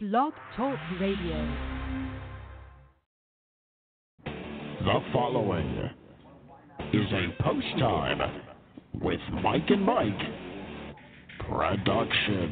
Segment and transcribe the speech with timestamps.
[0.00, 1.34] Blog Talk Radio.
[4.22, 5.90] The following
[6.92, 8.20] is a post time
[9.02, 10.22] with Mike and Mike
[11.50, 12.46] production.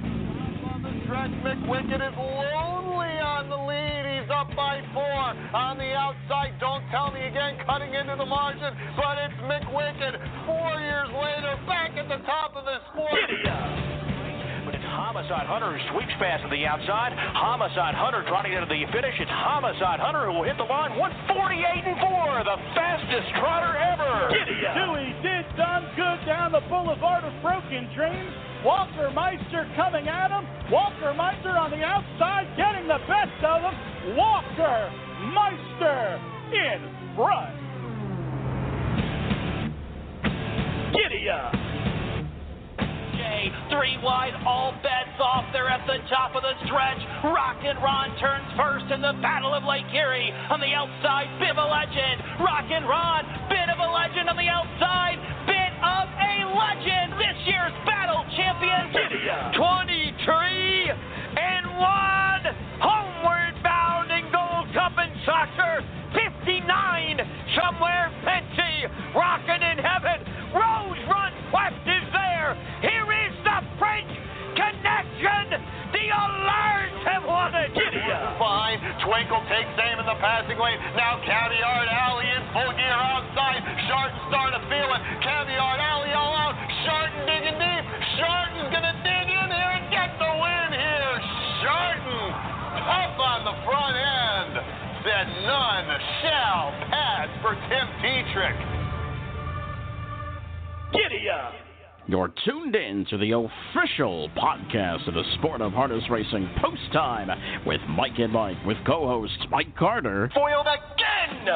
[0.74, 4.20] On the stretch, McWicked is lonely on the lead.
[4.20, 5.06] He's up by four.
[5.06, 10.18] On the outside, don't tell me again, cutting into the margin, but it's McWicked.
[10.46, 13.95] Four years later, back at the top of the sport.
[14.96, 17.12] Homicide Hunter sweeps past to the outside.
[17.12, 19.12] Homicide Hunter trotting into the finish.
[19.20, 24.32] It's Homicide Hunter who will hit the line 148 and 4, the fastest trotter ever.
[24.32, 28.32] Dewey did done good down the boulevard of broken dreams.
[28.64, 30.48] Walker Meister coming at him.
[30.72, 33.76] Walker Meister on the outside getting the best of him.
[34.16, 34.80] Walker
[35.36, 36.16] Meister
[36.56, 36.80] in
[37.12, 37.52] front.
[40.96, 41.65] Giddy up.
[43.36, 45.44] Jay, three wide, all bets off.
[45.52, 47.00] They're at the top of the stretch.
[47.24, 50.32] Rockin' Ron turns first in the Battle of Lake Erie.
[50.48, 52.16] On the outside, Bit of a legend.
[52.40, 55.20] Rockin' Ron, bit of a legend on the outside.
[55.44, 57.12] Bit of a legend.
[57.20, 58.88] This year's battle champion.
[59.52, 60.96] 23
[61.36, 62.56] and 1.
[62.80, 65.84] Homeward bound in Gold Cup and Soccer.
[66.16, 67.20] 59.
[67.52, 68.88] Somewhere Penty.
[69.12, 70.24] Rockin' in heaven.
[70.56, 71.85] Rose Run Quest is there.
[72.86, 74.06] Here is the French
[74.54, 75.58] connection.
[75.90, 77.74] The Alerts have won it.
[78.38, 78.78] Fine.
[79.02, 80.78] Twinkle takes aim in the passing lane.
[80.94, 83.58] Now Caviart Ally in full gear outside.
[83.90, 85.02] Shartin starting to feel it.
[85.18, 86.54] Caviart Ally all out.
[86.86, 87.84] Shartin digging deep.
[88.22, 89.15] Shartin's going to dig
[102.08, 107.28] You're tuned in to the official podcast of the sport of harness racing post time
[107.66, 111.46] with Mike and Mike with co-hosts Mike Carter Foiled again.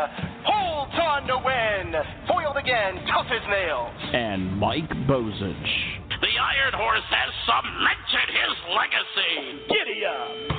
[0.45, 1.95] Holds on to win.
[2.27, 2.97] Foiled again.
[3.07, 3.95] Tough as nails.
[4.13, 5.71] and Mike Bozich.
[6.21, 9.63] The Iron Horse has cemented his legacy.
[9.69, 10.50] Giddy up.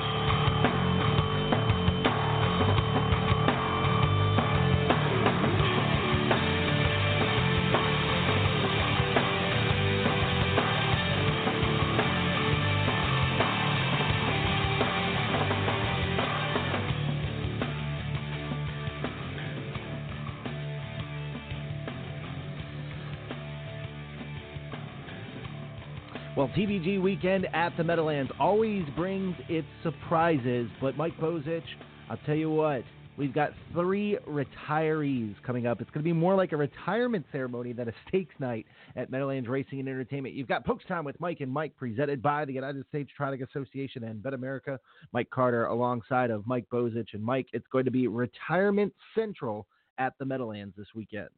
[26.56, 31.62] TVG weekend at the Meadowlands always brings its surprises, but Mike Bozich,
[32.10, 32.82] I'll tell you what,
[33.16, 35.80] we've got three retirees coming up.
[35.80, 39.48] It's going to be more like a retirement ceremony than a stakes night at Meadowlands
[39.48, 40.34] Racing and Entertainment.
[40.34, 44.04] You've got Pokes Time with Mike and Mike, presented by the United States Trotting Association
[44.04, 44.78] and Bet America.
[45.14, 47.46] Mike Carter alongside of Mike Bozich and Mike.
[47.54, 51.30] It's going to be Retirement Central at the Meadowlands this weekend.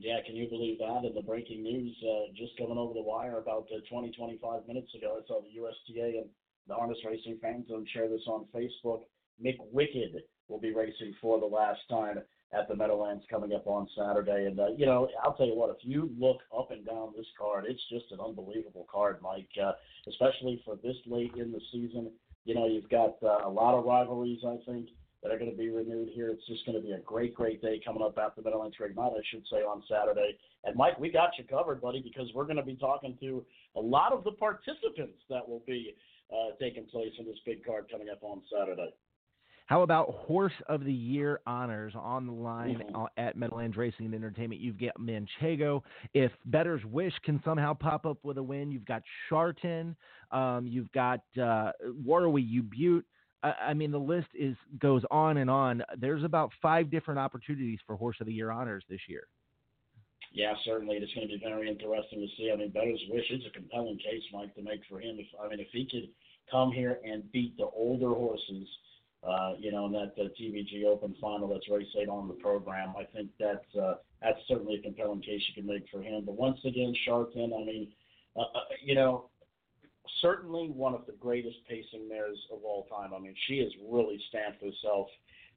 [0.00, 1.02] Yeah, can you believe that?
[1.02, 4.94] And the breaking news uh, just coming over the wire about uh, 20, 25 minutes
[4.94, 5.18] ago.
[5.18, 6.30] I saw the USTA and
[6.68, 9.02] the harness racing fans and share this on Facebook.
[9.42, 12.18] Mick Wicked will be racing for the last time
[12.52, 14.46] at the Meadowlands coming up on Saturday.
[14.46, 17.26] And, uh, you know, I'll tell you what, if you look up and down this
[17.36, 19.72] card, it's just an unbelievable card, Mike, uh,
[20.06, 22.12] especially for this late in the season.
[22.44, 24.88] You know, you've got uh, a lot of rivalries, I think
[25.22, 26.30] that are going to be renewed here.
[26.30, 28.96] It's just going to be a great, great day coming up after the Meadowlands Trade
[28.96, 30.38] Night, I should say, on Saturday.
[30.64, 33.44] And Mike, we got you covered, buddy, because we're going to be talking to
[33.76, 35.94] a lot of the participants that will be
[36.32, 38.92] uh, taking place in this big card coming up on Saturday.
[39.66, 43.04] How about Horse of the Year honors on the line Mhm.
[43.04, 44.62] uh, at Meadowlands Racing and Entertainment?
[44.62, 45.82] You've got Manchego.
[46.14, 49.94] If Bettor's Wish can somehow pop up with a win, you've got Shartin.
[50.30, 53.04] Um, you've got uh, U Butte.
[53.42, 55.82] I, mean, the list is goes on and on.
[55.96, 59.28] There's about five different opportunities for Horse of the Year honors this year.
[60.32, 60.96] Yeah, certainly.
[60.96, 62.50] It's going to be very interesting to see.
[62.52, 65.16] I mean, Bettor's Wish is a compelling case, Mike, to make for him.
[65.18, 66.08] If I mean, if he could
[66.50, 68.68] come here and beat the older horses,
[69.26, 72.94] uh, you know, in that uh, TVG Open final that's race eight on the program,
[72.98, 76.24] I think that's uh, that's certainly a compelling case you can make for him.
[76.24, 77.88] But once again, Shartin, I mean,
[78.36, 79.30] uh, uh, you know,
[80.20, 83.12] certainly one of the greatest pacing mares of all time.
[83.14, 85.08] I mean, she has really stamped herself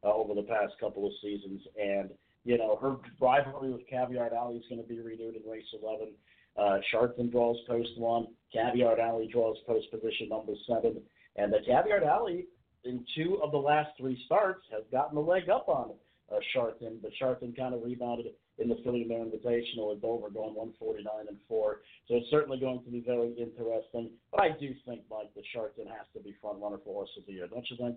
[0.04, 2.10] uh, over the past couple of seasons, and
[2.44, 6.14] you know, her rivalry with Caviart Ally is going to be renewed in race 11.
[6.58, 8.28] Uh, Shartin draws post one.
[8.54, 11.02] Caviart Ally draws post position number seven.
[11.36, 12.42] And the Caviart Ally,
[12.84, 15.92] in two of the last three starts, has gotten the leg up on
[16.32, 18.28] uh, Shartin, but Shartin kind of rebounded
[18.58, 21.82] in the Filly Mare Invitational at Dover, going 149 and four.
[22.08, 24.12] So it's certainly going to be very interesting.
[24.32, 27.26] But I do think, Mike, that Shartin has to be front runner for horse of
[27.26, 27.96] the year, don't you think?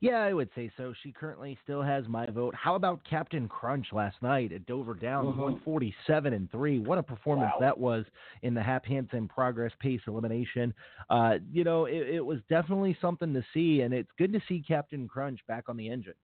[0.00, 0.92] Yeah, I would say so.
[1.02, 2.54] She currently still has my vote.
[2.56, 5.38] How about Captain Crunch last night at Dover Downs, Mhm.
[5.38, 6.80] 147 and three?
[6.80, 7.60] What a performance Wow.
[7.60, 8.04] that was
[8.42, 10.74] in the Hap Hansen Progress Pace Elimination.
[11.08, 14.60] Uh, you know, it, it was definitely something to see, and it's good to see
[14.60, 16.14] Captain Crunch back on the engine.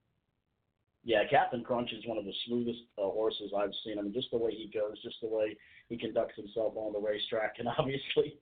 [1.07, 3.97] Yeah, Captain Crunch is one of the smoothest uh, horses I've seen.
[3.97, 5.57] I mean, just the way he goes, just the way
[5.89, 8.41] he conducts himself on the racetrack, and obviously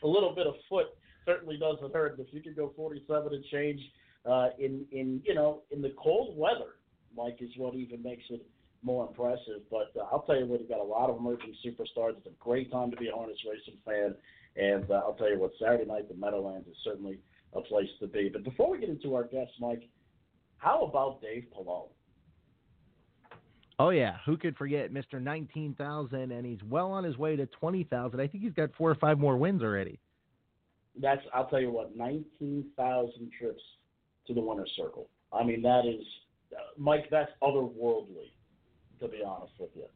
[0.00, 0.96] a little bit of foot
[1.26, 2.14] certainly doesn't hurt.
[2.20, 3.80] If you can go 47 and change
[4.24, 6.78] uh, in in you know in the cold weather,
[7.16, 8.46] Mike is what even makes it
[8.84, 9.66] more impressive.
[9.68, 12.16] But uh, I'll tell you what, you've got a lot of emerging superstars.
[12.16, 14.14] It's a great time to be a harness racing fan,
[14.54, 17.18] and uh, I'll tell you what, Saturday night the Meadowlands is certainly
[17.54, 18.28] a place to be.
[18.32, 19.88] But before we get into our guests, Mike,
[20.58, 21.88] how about Dave Palone?
[23.78, 25.20] Oh yeah, who could forget Mr.
[25.20, 28.20] 19,000 and he's well on his way to 20,000.
[28.20, 29.98] I think he's got four or five more wins already.
[31.00, 33.62] That's I'll tell you what, nineteen thousand trips
[34.26, 35.08] to the winner's circle.
[35.32, 36.04] I mean that is,
[36.78, 37.06] Mike.
[37.10, 38.30] That's otherworldly,
[39.00, 39.86] to be honest with you.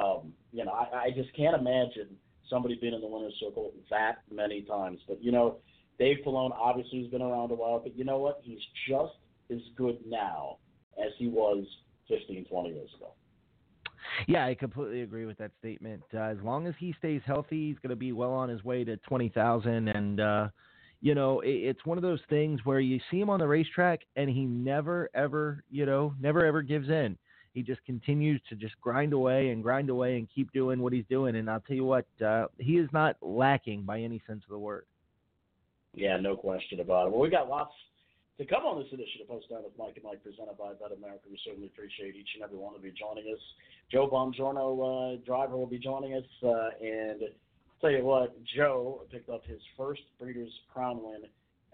[0.00, 2.08] Um, you know, I, I just can't imagine
[2.48, 5.00] somebody being in the winner's circle that many times.
[5.06, 5.58] But you know,
[5.98, 8.40] Dave Palone obviously has been around a while, but you know what?
[8.42, 9.14] He's just
[9.50, 10.56] as good now
[10.98, 11.66] as he was
[12.08, 13.12] 15, 20 years ago.
[14.26, 16.02] Yeah, I completely agree with that statement.
[16.12, 18.84] Uh, as long as he stays healthy, he's going to be well on his way
[18.84, 20.48] to 20,000 and uh
[21.02, 24.00] you know, it, it's one of those things where you see him on the racetrack
[24.16, 27.18] and he never ever, you know, never ever gives in.
[27.52, 31.04] He just continues to just grind away and grind away and keep doing what he's
[31.10, 34.50] doing and I'll tell you what, uh he is not lacking by any sense of
[34.50, 34.86] the word.
[35.94, 37.12] Yeah, no question about it.
[37.12, 37.72] Well, we got lots
[38.38, 40.92] to come on this edition of Post Time with Mike and Mike, presented by Bet
[40.92, 41.24] America.
[41.30, 43.40] We certainly appreciate each and every one of you joining us.
[43.90, 47.22] Joe Bongiorno, uh, driver, will be joining us, uh, and
[47.80, 51.22] tell you what, Joe picked up his first Breeders' Crown win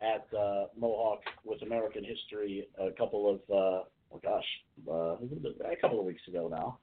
[0.03, 3.82] at uh, Mohawk with American History a couple of, uh,
[4.15, 4.47] oh gosh,
[4.88, 5.17] uh,
[5.67, 6.79] a couple of weeks ago now,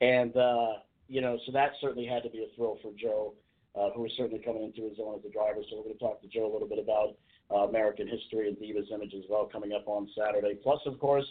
[0.00, 0.78] and uh,
[1.08, 3.34] you know, so that certainly had to be a thrill for Joe.
[3.78, 5.60] Uh, who is certainly coming into his own as a driver.
[5.70, 7.14] So we're going to talk to Joe a little bit about
[7.50, 10.54] uh, American history and Divas Image as well coming up on Saturday.
[10.62, 11.26] Plus, of course,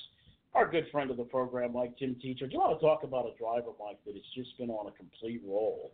[0.53, 2.49] our good friend of the program, Mike Tim Tetrick.
[2.49, 4.91] Do you want to talk about a driver, Mike, that has just been on a
[4.91, 5.93] complete roll?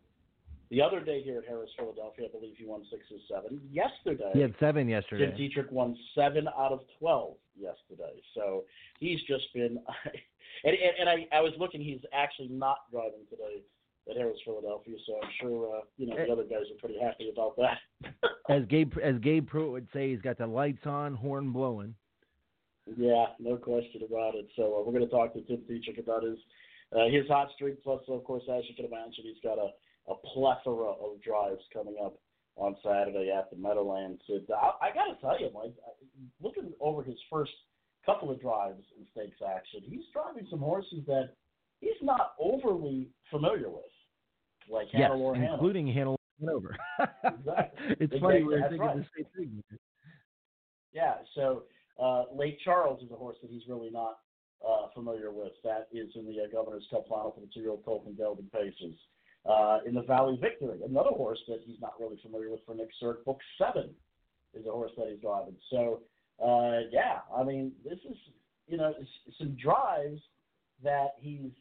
[0.69, 3.61] The other day here at Harrah's, Philadelphia, I believe he won six or seven.
[3.71, 5.31] Yesterday, He had seven yesterday.
[5.35, 8.21] Tim Tetrick won seven out of twelve yesterday.
[8.33, 8.63] So
[8.99, 9.77] he's just been,
[10.63, 11.81] and, and, and I, I was looking.
[11.81, 13.61] He's actually not driving today
[14.09, 14.95] at Harrah's, Philadelphia.
[15.05, 17.77] So I'm sure uh, you know the other guys are pretty happy about that.
[18.49, 21.95] As Gabe as Gabe Prewitt would say, he's got the lights on, horn blowing.
[22.97, 24.47] Yeah, no question about it.
[24.57, 26.37] So uh, we're going to talk to Tim Tetrick about his
[26.91, 27.81] uh, his hot streak.
[27.83, 29.69] Plus, of course, as you can imagine, he's got a,
[30.11, 32.19] a plethora of drives coming up
[32.55, 34.21] on Saturday at the Meadowlands.
[34.27, 35.73] It, I, I got to tell you, Mike,
[36.41, 37.51] looking over his first
[38.05, 41.29] couple of drives in stakes action, he's driving some horses that
[41.79, 43.92] he's not overly familiar with,
[44.69, 45.53] like Yes, Hannah.
[45.53, 46.75] including Hannelore Hanover.
[47.23, 47.85] Exactly.
[47.89, 48.97] it's Exactly, funny we're that's thinking right.
[48.97, 49.63] the same thing.
[50.93, 51.63] Yeah, so
[52.01, 54.19] uh, Lake Charles is a horse that he's really not
[54.67, 55.53] uh, familiar with.
[55.63, 58.95] That is in the uh, Governor's Cup final for the two-year-old Colton Gelding Paces.
[59.49, 62.89] Uh, in the Valley Victory, another horse that he's not really familiar with for Nick
[63.01, 63.25] Surick.
[63.25, 63.89] Book Seven
[64.53, 65.55] is a horse that he's driving.
[65.69, 65.99] So,
[66.41, 68.15] uh, yeah, I mean, this is
[68.67, 68.93] you know
[69.37, 70.21] some drives
[70.83, 71.51] that he's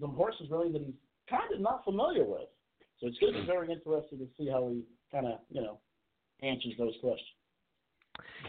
[0.00, 0.94] some horses really that he's
[1.28, 2.48] kind of not familiar with.
[3.00, 5.80] So it's going to be very interesting to see how he kind of you know
[6.42, 7.28] answers those questions.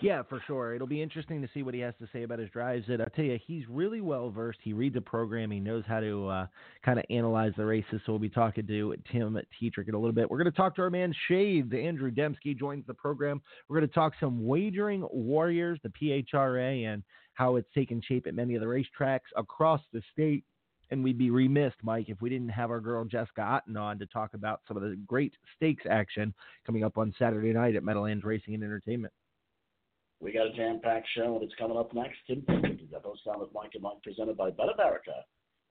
[0.01, 0.75] Yeah, for sure.
[0.75, 2.85] It'll be interesting to see what he has to say about his drives.
[2.87, 4.59] And I tell you, he's really well versed.
[4.61, 5.49] He reads a program.
[5.49, 6.47] He knows how to uh,
[6.83, 8.01] kind of analyze the races.
[8.05, 10.29] So we'll be talking to Tim Tetrick in a little bit.
[10.29, 11.73] We're going to talk to our man Shades.
[11.73, 13.41] Andrew Demsky joins the program.
[13.67, 17.03] We're going to talk some wagering warriors, the PHRA, and
[17.33, 20.43] how it's taken shape at many of the racetracks across the state.
[20.91, 24.05] And we'd be remiss, Mike, if we didn't have our girl Jessica Otten on to
[24.05, 26.33] talk about some of the great stakes action
[26.65, 29.13] coming up on Saturday night at Meadowlands Racing and Entertainment.
[30.19, 32.17] We got a jam-packed show, and it's coming up next.
[32.27, 35.11] Tim Teatrick is Post Time with Mike and Mike, presented by Bet America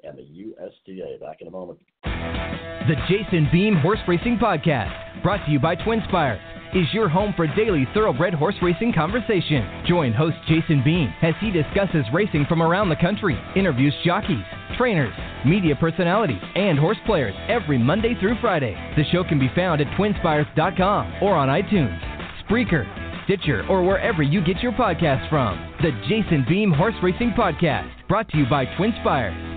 [0.07, 1.21] and the USTA.
[1.21, 1.79] Back in a moment.
[2.05, 6.39] The Jason Beem Horse Racing Podcast, brought to you by Twinspire,
[6.75, 9.85] is your home for daily thoroughbred horse racing conversation.
[9.87, 14.45] Join host Jason Beem as he discusses racing from around the country, interviews jockeys,
[14.77, 15.15] trainers,
[15.47, 18.75] media personalities, and horse players every Monday through Friday.
[18.97, 21.99] The show can be found at twinspires.com or on iTunes,
[22.45, 22.85] Spreaker,
[23.25, 25.75] Stitcher, or wherever you get your podcasts from.
[25.81, 29.54] The Jason Beem Horse Racing Podcast, brought to you by Twinspires.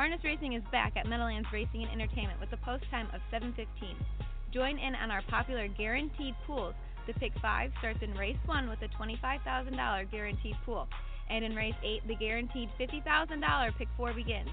[0.00, 3.66] Harness racing is back at Meadowlands Racing and Entertainment with a post time of 7:15.
[4.50, 6.72] Join in on our popular guaranteed pools.
[7.06, 10.88] The pick 5 starts in race 1 with a $25,000 guaranteed pool,
[11.28, 14.48] and in race 8 the guaranteed $50,000 pick 4 begins.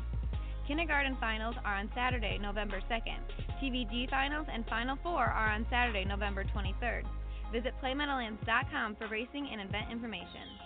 [0.68, 3.24] Kindergarten finals are on Saturday, November 2nd.
[3.62, 7.06] TVG finals and Final Four are on Saturday, November 23rd.
[7.54, 10.57] Visit PlayMeadowlands.com for racing and event information.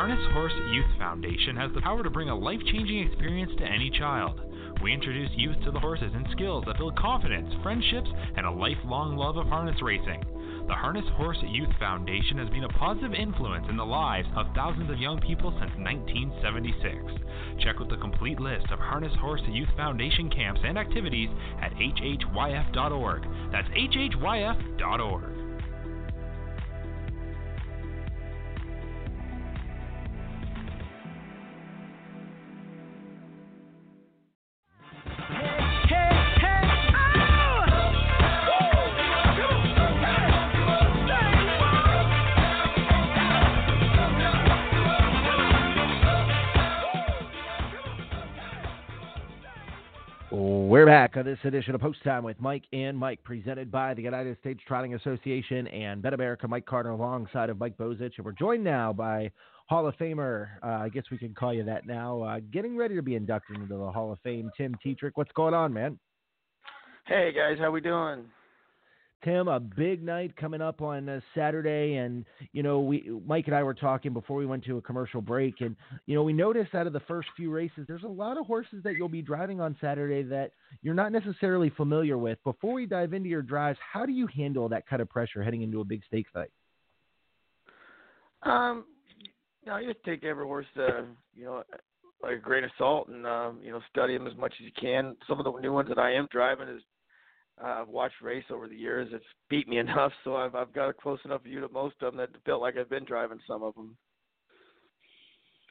[0.00, 3.90] Harness Horse Youth Foundation has the power to bring a life changing experience to any
[3.90, 4.40] child.
[4.82, 9.18] We introduce youth to the horses and skills that build confidence, friendships, and a lifelong
[9.18, 10.24] love of harness racing.
[10.68, 14.90] The Harness Horse Youth Foundation has been a positive influence in the lives of thousands
[14.90, 17.60] of young people since 1976.
[17.62, 21.28] Check out the complete list of Harness Horse Youth Foundation camps and activities
[21.60, 23.26] at hhyf.org.
[23.52, 25.39] That's hhyf.org.
[51.44, 55.66] edition of Post Time with Mike and Mike, presented by the United States Trotting Association
[55.68, 56.48] and Bet America.
[56.48, 59.30] Mike Carter alongside of Mike Bozich, and we're joined now by
[59.68, 60.48] Hall of Famer.
[60.62, 62.22] Uh, I guess we can call you that now.
[62.22, 65.12] Uh, getting ready to be inducted into the Hall of Fame, Tim Tetrick.
[65.14, 65.98] What's going on, man?
[67.06, 68.24] Hey guys, how we doing?
[69.24, 73.54] Tim, a big night coming up on uh, Saturday, and you know, we Mike and
[73.54, 76.74] I were talking before we went to a commercial break, and you know, we noticed
[76.74, 79.60] out of the first few races, there's a lot of horses that you'll be driving
[79.60, 82.38] on Saturday that you're not necessarily familiar with.
[82.44, 85.62] Before we dive into your drives, how do you handle that kind of pressure heading
[85.62, 86.50] into a big stakes fight?
[88.42, 88.84] Um,
[89.70, 91.02] know, you just take every horse, uh,
[91.34, 91.62] you know,
[92.22, 94.72] like a grain of salt, and um, you know, study them as much as you
[94.78, 95.16] can.
[95.28, 96.82] Some of the new ones that I am driving is
[97.62, 99.08] I've watched race over the years.
[99.12, 102.12] It's beat me enough, so I've I've got a close enough view to most of
[102.12, 103.96] them that felt like I've been driving some of them.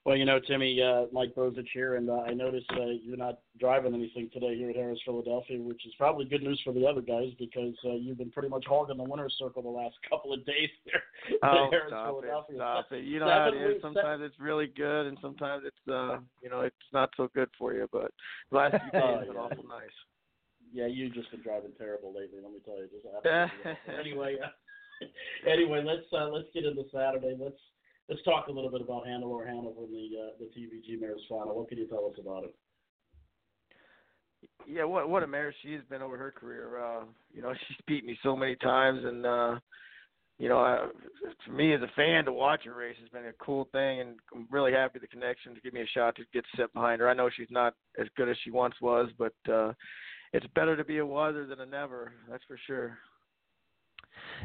[0.06, 3.40] Well, you know, Timmy, uh, Mike Bozich here, and uh, I noticed uh, you're not
[3.60, 7.02] driving anything today here at Harrah's Philadelphia, which is probably good news for the other
[7.02, 10.44] guys because uh, you've been pretty much hogging the winner's circle the last couple of
[10.46, 11.02] days here
[11.44, 12.56] oh, at Harrah's stop Philadelphia.
[12.56, 13.04] It, stop it.
[13.10, 13.68] You know Seven how it is.
[13.74, 17.50] weeks- Sometimes it's really good, and sometimes it's uh, you know, it's not so good
[17.60, 17.88] for you.
[17.92, 18.12] But
[18.52, 19.98] the last few days Oh, have been awful nice.
[20.72, 22.40] Yeah, you've just been driving terrible lately.
[22.42, 23.06] Let me tell you, just
[24.00, 24.50] anyway, uh,
[25.50, 27.36] anyway, let's uh, let's get into Saturday.
[27.40, 27.60] Let's
[28.08, 31.56] let's talk a little bit about Hannelore Hanover and the uh, the TVG Mares final.
[31.56, 32.56] What can you tell us about it?
[34.68, 36.84] Yeah, what what a mare she's been over her career.
[36.84, 39.60] Uh, you know, she's beat me so many times, and uh,
[40.38, 40.88] you know, I,
[41.46, 44.16] for me as a fan to watch her race has been a cool thing, and
[44.34, 47.10] I'm really happy the connection to give me a shot to get set behind her.
[47.10, 49.74] I know she's not as good as she once was, but uh,
[50.34, 52.14] it's better to be a wiser than a never.
[52.30, 52.98] That's for sure.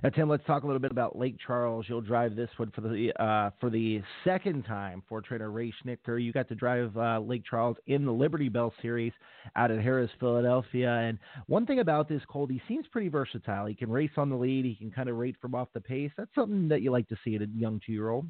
[0.02, 1.86] Now, Tim, let's talk a little bit about Lake Charles.
[1.88, 6.22] You'll drive this one for the uh, for the second time for trainer Ray Schnittker.
[6.22, 9.12] You got to drive uh, Lake Charles in the Liberty Bell Series
[9.56, 10.90] out at Harrah's, Philadelphia.
[10.90, 13.66] And one thing about this Colt, he seems pretty versatile.
[13.66, 14.64] He can race on the lead.
[14.64, 16.10] He can kind of rate from off the pace.
[16.16, 18.26] That's something that you like to see in a young two-year-old.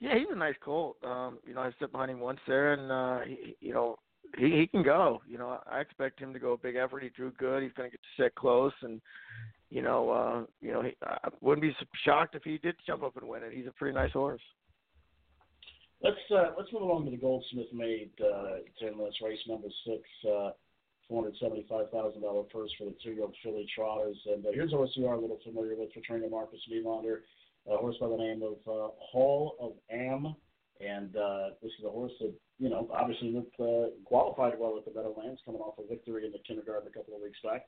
[0.00, 0.96] Yeah, he's a nice colt.
[1.04, 3.96] Um, you know, I sit behind him once there, and uh, he, you know,
[4.36, 5.22] he he can go.
[5.28, 7.02] You know, I expect him to go a big effort.
[7.02, 7.62] He drew good.
[7.62, 9.00] He's going to get to sit close, and
[9.70, 11.74] you know, uh, you know, he, I wouldn't be
[12.04, 13.52] shocked if he did jump up and win it.
[13.52, 14.42] He's a pretty nice horse.
[16.02, 18.98] Let's uh, let's move along to the Goldsmith Maid uh, Tim.
[18.98, 20.02] That's race number six.
[20.28, 20.50] Uh,
[21.08, 24.16] Four hundred seventy-five thousand dollar purse for the two-year-old filly trotters.
[24.24, 27.18] And uh, here's a horse you are a little familiar with for trainer Marcus Melander,
[27.68, 30.34] a horse by the name of uh, Hall of Am.
[30.84, 34.84] And uh, this is a horse that you know obviously looked uh, qualified well at
[34.84, 37.66] the Meadowlands, coming off a victory in the kindergarten a couple of weeks back.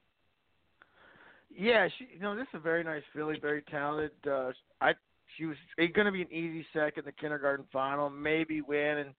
[1.56, 4.11] Yeah, she, you know, this is a very nice filly, very talented.
[4.26, 4.94] Uh, I
[5.37, 9.14] she was going to be an easy second the kindergarten final, maybe win, and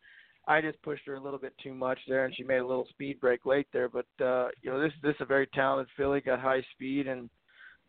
[0.47, 2.87] I just pushed her a little bit too much there, and she made a little
[2.89, 3.89] speed break late there.
[3.89, 7.29] But uh, you know, this this is a very talented filly, got high speed, and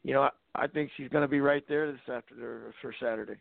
[0.04, 3.36] you know, I, I think she's going to be right there this after for Saturday.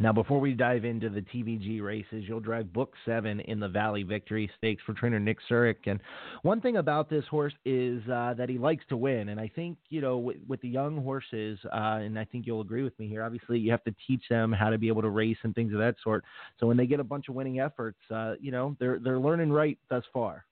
[0.00, 4.02] Now, before we dive into the TVG races, you'll drive Book Seven in the Valley
[4.02, 5.76] Victory Stakes for trainer Nick Surick.
[5.84, 6.00] And
[6.40, 9.28] one thing about this horse is uh, that he likes to win.
[9.28, 12.62] And I think you know with, with the young horses, uh, and I think you'll
[12.62, 13.22] agree with me here.
[13.22, 15.78] Obviously, you have to teach them how to be able to race and things of
[15.80, 16.24] that sort.
[16.58, 19.52] So when they get a bunch of winning efforts, uh, you know they're they're learning
[19.52, 20.46] right thus far.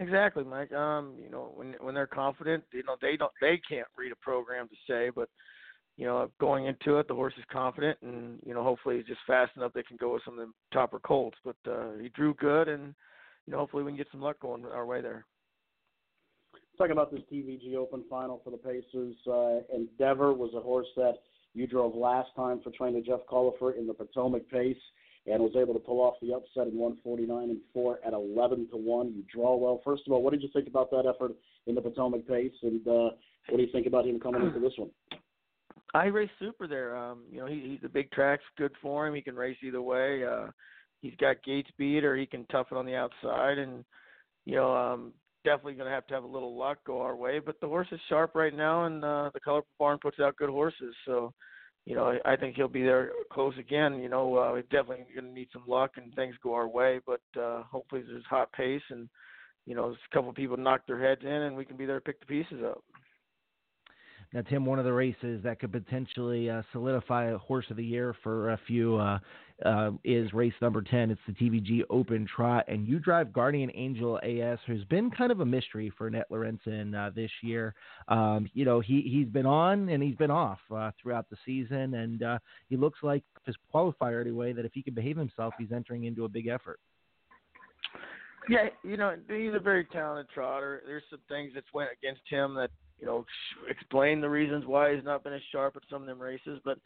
[0.00, 0.72] Exactly, Mike.
[0.72, 4.16] Um, you know, when when they're confident, you know, they don't they can't read a
[4.16, 5.28] program to say, but
[5.96, 9.20] you know, going into it, the horse is confident, and you know, hopefully he's just
[9.26, 11.38] fast enough they can go with some of the topper colts.
[11.44, 12.94] But uh, he drew good, and
[13.46, 15.24] you know, hopefully we can get some luck going our way there.
[16.76, 19.14] Talk about this TVG Open final for the Pacers.
[19.26, 21.14] Uh, Endeavor was a horse that
[21.54, 24.76] you drove last time for trainer Jeff Cullipher in the Potomac Pace,
[25.26, 28.76] and was able to pull off the upset in 149 and four at 11 to
[28.76, 29.14] one.
[29.14, 29.80] You draw well.
[29.84, 31.32] First of all, what did you think about that effort
[31.68, 33.10] in the Potomac Pace, and uh,
[33.48, 34.90] what do you think about him coming into this one?
[35.94, 36.96] I race super there.
[36.96, 39.14] Um, you know, he, he's a big track's good for him.
[39.14, 40.24] He can race either way.
[40.24, 40.48] Uh,
[41.00, 43.84] he's got gate speed, or he can tough it on the outside, and
[44.44, 45.12] you know, um,
[45.44, 47.38] definitely going to have to have a little luck go our way.
[47.38, 50.50] But the horse is sharp right now, and uh, the Color Barn puts out good
[50.50, 50.94] horses.
[51.06, 51.32] So,
[51.86, 54.00] you know, I, think he'll be there close again.
[54.00, 57.00] You know, uh, we're definitely going to need some luck and things go our way.
[57.06, 59.08] But uh, hopefully, there's hot pace, and
[59.66, 62.00] you know, a couple of people knock their heads in, and we can be there
[62.00, 62.82] to pick the pieces up.
[64.34, 67.84] Now, Tim, one of the races that could potentially uh, solidify a horse of the
[67.84, 69.20] year for a few uh,
[69.64, 71.12] uh, is race number 10.
[71.12, 75.38] It's the TVG Open Trot, and you drive Guardian Angel AS, who's been kind of
[75.38, 77.76] a mystery for Net Lorentzon uh, this year.
[78.08, 81.94] Um, you know, he, he's been on and he's been off uh, throughout the season,
[81.94, 82.38] and uh,
[82.68, 86.24] he looks like his qualifier anyway that if he can behave himself, he's entering into
[86.24, 86.80] a big effort.
[88.48, 90.82] Yeah, you know, he's a very talented trotter.
[90.86, 92.70] There's some things that's went against him that
[93.00, 93.24] you know,
[93.68, 96.60] explain the reasons why he's not been as sharp at some of them races.
[96.64, 96.78] But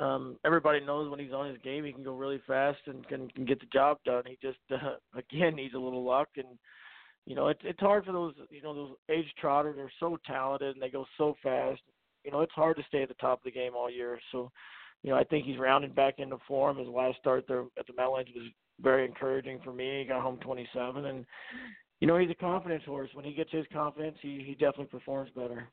[0.00, 3.28] um, everybody knows when he's on his game, he can go really fast and can,
[3.30, 4.22] can get the job done.
[4.26, 6.58] He just uh, again needs a little luck, and
[7.26, 9.76] you know, it's it's hard for those you know those age trotters.
[9.76, 11.80] They're so talented and they go so fast.
[12.24, 14.18] You know, it's hard to stay at the top of the game all year.
[14.30, 14.50] So,
[15.02, 16.78] you know, I think he's rounded back into form.
[16.78, 18.48] His last start there at the Meadowlands was
[18.82, 20.00] very encouraging for me.
[20.00, 21.24] He got home 27, and
[22.00, 23.10] you know, he's a confidence horse.
[23.14, 25.68] When he gets his confidence, he he definitely performs better.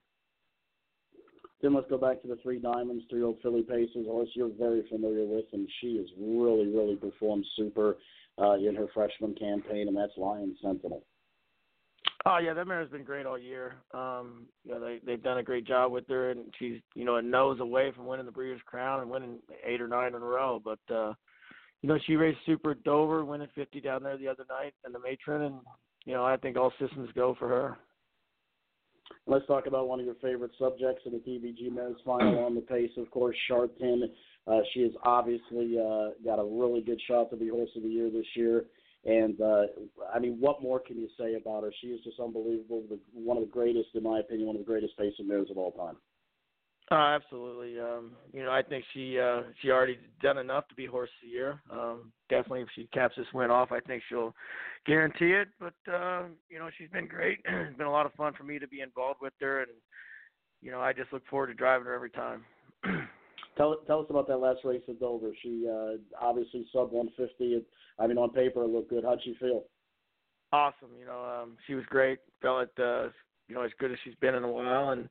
[1.62, 4.88] Then let's go back to the three diamonds, three old Filly Paces horse you're very
[4.90, 7.98] familiar with, and she has really, really performed super
[8.42, 11.04] uh, in her freshman campaign, and that's Lyons Sentinel.
[12.26, 13.76] Oh yeah, that mare's been great all year.
[13.94, 17.16] Um, you know, they they've done a great job with her, and she's you know
[17.16, 20.26] a nose away from winning the Breeders' Crown and winning eight or nine in a
[20.26, 20.62] row.
[20.64, 21.14] But uh,
[21.82, 25.00] you know, she raced super Dover, winning 50 down there the other night in the
[25.00, 25.56] matron, and
[26.06, 27.78] you know, I think all systems go for her.
[29.28, 32.62] Let's talk about one of your favorite subjects in the TVG men's final on the
[32.62, 34.04] pace, of course, Shartin.
[34.48, 37.90] Uh, she has obviously uh, got a really good shot to be horse of the
[37.90, 38.66] year this year.
[39.06, 39.64] And uh,
[40.14, 41.72] I mean, what more can you say about her?
[41.82, 42.84] She is just unbelievable.
[42.90, 45.58] The, one of the greatest, in my opinion, one of the greatest pacing mares of
[45.58, 45.96] all time.
[46.92, 47.80] Uh, absolutely.
[47.80, 51.28] Um, you know, I think she uh, she already done enough to be horse of
[51.28, 51.62] the year.
[51.72, 54.34] Um, definitely, if she caps this win off, I think she'll
[54.88, 55.50] guarantee it.
[55.60, 57.40] But uh, you know, she's been great.
[57.46, 59.72] it's been a lot of fun for me to be involved with her, and
[60.64, 62.44] you know, I just look forward to driving her every time.
[63.58, 65.32] tell tell us about that last race at Dover.
[65.44, 67.64] She uh, obviously sub 150.
[68.00, 69.04] I mean, on paper, it looked good.
[69.04, 69.66] How'd she feel?
[70.52, 70.90] Awesome.
[71.00, 72.18] You know, um, she was great.
[72.42, 73.10] Felt uh,
[73.48, 75.08] you know as good as she's been in a while, and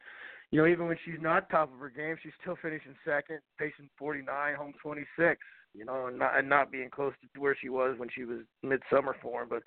[0.51, 3.91] you know, even when she's not top of her game, she's still finishing second, pacing
[3.99, 5.41] 49, home 26.
[5.75, 8.39] You know, and not and not being close to where she was when she was
[8.63, 9.51] midsummer form.
[9.51, 9.63] But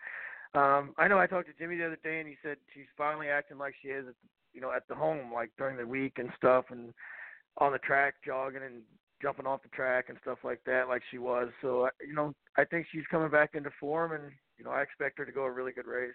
[0.60, 3.28] um, I know I talked to Jimmy the other day, and he said she's finally
[3.28, 4.16] acting like she is, at
[4.54, 6.92] you know, at the home, like during the week and stuff, and
[7.58, 8.82] on the track jogging and
[9.22, 11.50] jumping off the track and stuff like that, like she was.
[11.62, 14.24] So you know, I think she's coming back into form, and
[14.58, 16.12] you know, I expect her to go a really good race.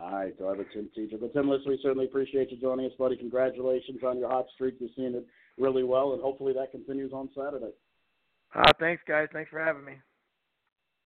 [0.00, 1.20] All right, driver Tim Tetrick.
[1.20, 3.16] But Tim, listen, we certainly appreciate you joining us, buddy.
[3.16, 4.76] Congratulations on your hot streak.
[4.80, 5.26] You're seeing it
[5.58, 7.72] really well, and hopefully that continues on Saturday.
[8.54, 9.28] Uh, thanks, guys.
[9.32, 9.94] Thanks for having me.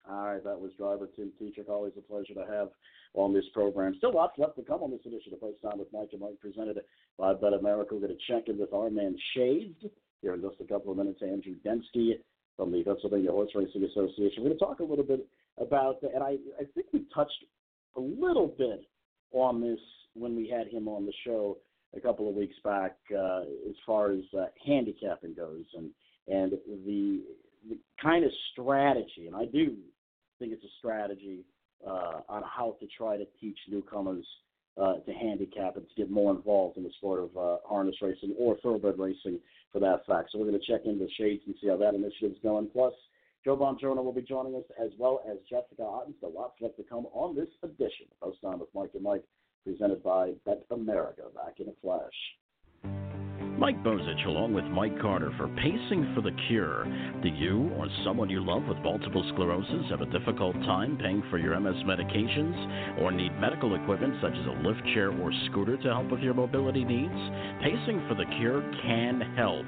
[0.10, 1.70] All right, that was driver Tim Tetrick.
[1.70, 2.70] Always a pleasure to have
[3.14, 3.96] on this program.
[3.98, 6.40] Still lots left to come on this edition of Post Time with Mike and Mike,
[6.42, 6.80] presented
[7.18, 7.96] by Bet America.
[7.96, 9.80] We're going to check in with our man Shades
[10.22, 11.22] here in just a couple of minutes.
[11.22, 12.16] Andrew Demsky
[12.58, 14.44] from the Pennsylvania Horse Racing Association.
[14.44, 15.26] We're going to talk a little bit
[15.58, 17.46] about, and I, I think we touched
[17.96, 18.86] a little bit
[19.32, 19.80] on this
[20.14, 21.58] when we had him on the show
[21.96, 25.90] a couple of weeks back, uh, as far as uh, handicapping goes, and
[26.28, 26.54] and
[26.86, 27.22] the,
[27.70, 29.76] the kind of strategy, and I do
[30.40, 31.46] think it's a strategy
[31.86, 34.26] uh, on how to try to teach newcomers
[34.82, 38.34] uh, to handicap and to get more involved in the sport of uh, harness racing
[38.40, 39.40] or thoroughbred racing
[39.72, 40.30] for that fact.
[40.32, 42.70] So we're going to check into Shades and see how that initiative's going.
[42.72, 42.94] Plus,
[43.44, 46.14] Joe Bongiorno will be joining us as well as Jessica Otten.
[46.22, 49.24] So lots left to come on this edition of Post Time with Mike and Mike,
[49.66, 51.24] presented by Bet America.
[51.36, 52.14] Back in a flash.
[53.58, 56.86] Mike Bozich along with Mike Carter for Pacing for the Cure.
[57.22, 61.38] Do you or someone you love with multiple sclerosis have a difficult time paying for
[61.38, 65.94] your MS medications or need medical equipment such as a lift chair or scooter to
[65.94, 67.14] help with your mobility needs?
[67.62, 69.66] Pacing for the Cure can help.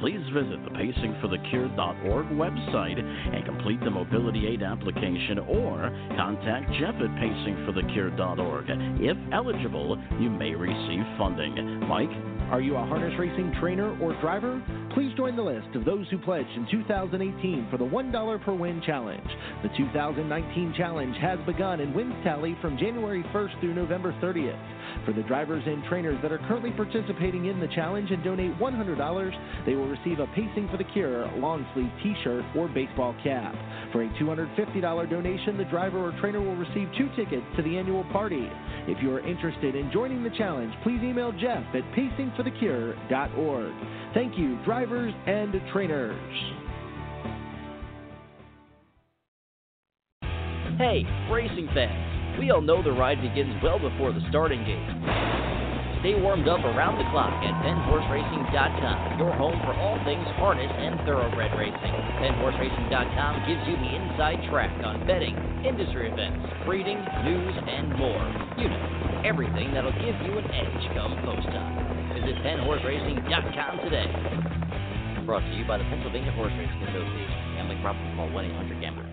[0.00, 7.12] Please visit the pacingforthecure.org website and complete the mobility aid application or contact Jeff at
[7.22, 8.66] pacingforthecure.org.
[9.00, 11.86] If eligible, you may receive funding.
[11.86, 12.10] Mike?
[12.50, 14.62] Are you a harness racing trainer or driver?
[14.94, 18.80] Please join the list of those who pledged in 2018 for the $1 per win
[18.86, 19.28] challenge.
[19.62, 25.04] The 2019 challenge has begun and wins tally from January 1st through November 30th.
[25.04, 29.66] For the drivers and trainers that are currently participating in the challenge and donate $100,
[29.66, 33.54] they will receive a Pacing for the Cure long sleeve t shirt or baseball cap.
[33.92, 38.04] For a $250 donation, the driver or trainer will receive two tickets to the annual
[38.04, 38.48] party.
[38.88, 43.72] If you are interested in joining the challenge, please email Jeff at pacingforthecure.org.
[44.14, 46.16] Thank you, drivers and trainers.
[50.78, 52.38] Hey, racing fans.
[52.38, 55.27] We all know the ride begins well before the starting gate.
[56.00, 60.94] Stay warmed up around the clock at PennHorseRacing.com, your home for all things harness and
[61.02, 61.94] thoroughbred racing.
[62.22, 65.34] PennHorseRacing.com gives you the inside track on betting,
[65.66, 68.22] industry events, breeding, news, and more.
[68.62, 72.14] You know, everything that'll give you an edge come post time.
[72.14, 75.26] Visit PennHorseRacing.com today.
[75.26, 77.58] Brought to you by the Pennsylvania Horse Racing Association.
[77.58, 78.06] Gambling problem?
[78.14, 79.07] Call 1-800-GAMBLER.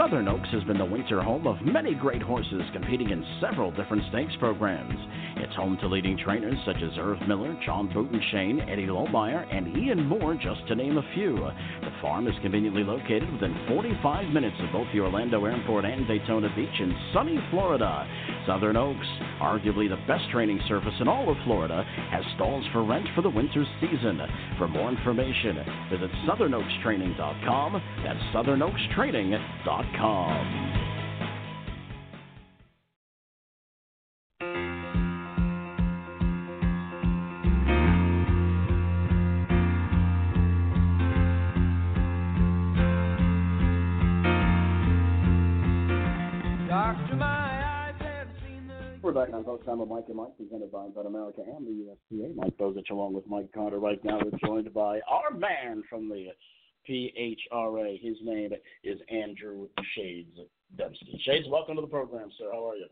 [0.00, 4.02] Southern Oaks has been the winter home of many great horses competing in several different
[4.08, 4.98] stakes programs.
[5.36, 10.06] It's home to leading trainers such as Irv Miller, John Butenschoen, Eddie Lohmeyer, and Ian
[10.06, 11.36] Moore, just to name a few.
[11.36, 16.48] The farm is conveniently located within 45 minutes of both the Orlando Airport and Daytona
[16.56, 18.08] Beach in sunny Florida.
[18.46, 19.06] Southern Oaks,
[19.42, 23.28] arguably the best training surface in all of Florida, has stalls for rent for the
[23.28, 24.18] winter season.
[24.56, 25.60] For more information,
[25.92, 27.82] visit southernoakstraining.com.
[28.02, 29.89] That's southernoakstraining.com.
[49.02, 51.90] We're back on Post Time with Mike and Mike, presented by Bet America and the
[51.90, 52.32] USTA.
[52.36, 53.80] Mike Bozich along with Mike Carter.
[53.80, 56.28] Right now, we're joined by our man from the
[56.88, 58.00] PHRA.
[58.00, 58.52] His name
[58.84, 60.38] is Andrew Shades
[60.76, 61.20] Demsky.
[61.24, 62.50] Shades, welcome to the program, sir.
[62.52, 62.86] How are you?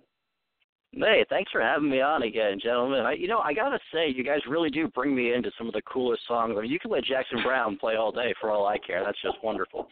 [0.93, 3.01] Hey, thanks for having me on again, gentlemen.
[3.01, 5.75] I, you know, I gotta say, you guys really do bring me into some of
[5.75, 6.55] the coolest songs.
[6.57, 9.05] I mean, you can let Jackson Browne play all day for all I care.
[9.05, 9.87] That's just wonderful.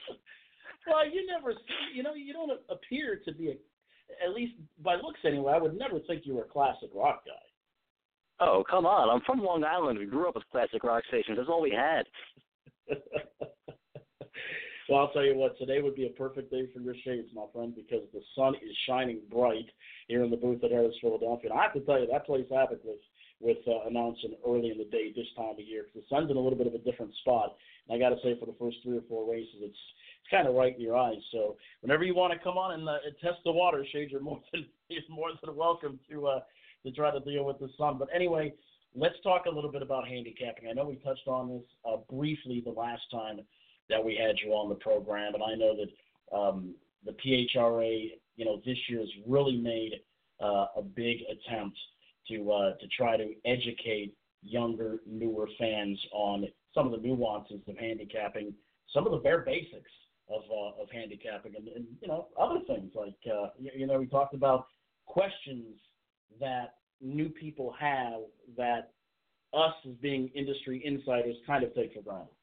[0.87, 1.53] Well, you never,
[1.95, 5.53] you know, you don't appear to be a, at least by looks anyway.
[5.55, 7.33] I would never think you were a classic rock guy.
[8.39, 9.09] Oh, come on!
[9.09, 9.99] I'm from Long Island.
[9.99, 11.39] We grew up with classic rock stations.
[11.39, 12.07] That's all we had.
[14.88, 17.44] Well, I'll tell you what, today would be a perfect day for your shades, my
[17.53, 19.66] friend, because the sun is shining bright
[20.07, 21.51] here in the booth at Harrah's Philadelphia.
[21.51, 23.01] And I have to tell you, that plays havoc with
[23.38, 26.38] with uh, announcing early in the day this time of year because the sun's in
[26.38, 27.55] a little bit of a different spot.
[27.87, 29.77] And I got to say, for the first three or four races, it's
[30.22, 31.20] it's kind of right in your eyes.
[31.33, 34.40] So whenever you want to come on and, uh, test the water, Shades, you're more
[34.53, 36.40] than you're more than welcome to uh,
[36.85, 37.99] to try to deal with the sun.
[37.99, 38.55] But anyway,
[38.94, 40.68] let's talk a little bit about handicapping.
[40.70, 43.40] I know we touched on this uh, briefly the last time
[43.88, 48.44] that we had you on the program, and I know that um, the PHRA, you
[48.44, 50.01] know, this year has really made
[50.42, 51.79] uh, a big attempt
[52.29, 57.77] to uh, to try to educate younger, newer fans on some of the nuances of
[57.79, 58.53] handicapping,
[58.92, 59.90] some of the bare basics
[60.29, 63.99] of uh, of handicapping, and, and you know other things like uh, you, you know
[63.99, 64.66] we talked about
[65.07, 65.77] questions
[66.40, 68.20] that new people have
[68.57, 68.92] that
[69.55, 72.36] us as being industry insiders kind of take for granted.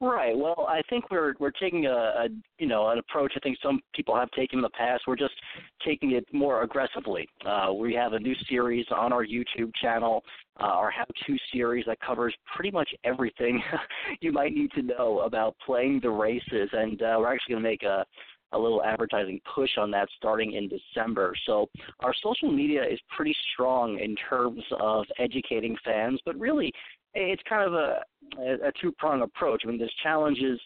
[0.00, 0.36] Right.
[0.36, 2.28] Well, I think we're we're taking a, a
[2.58, 3.32] you know an approach.
[3.36, 5.04] I think some people have taken in the past.
[5.06, 5.34] We're just
[5.86, 7.28] taking it more aggressively.
[7.46, 10.22] Uh, we have a new series on our YouTube channel,
[10.60, 13.62] uh, our how-to series that covers pretty much everything
[14.20, 17.68] you might need to know about playing the races, and uh, we're actually going to
[17.70, 18.04] make a
[18.52, 21.34] a little advertising push on that starting in December.
[21.46, 21.68] So
[22.00, 26.72] our social media is pretty strong in terms of educating fans, but really
[27.14, 28.00] it's kind of a,
[28.38, 29.62] a two prong approach.
[29.64, 30.60] I mean, there's challenges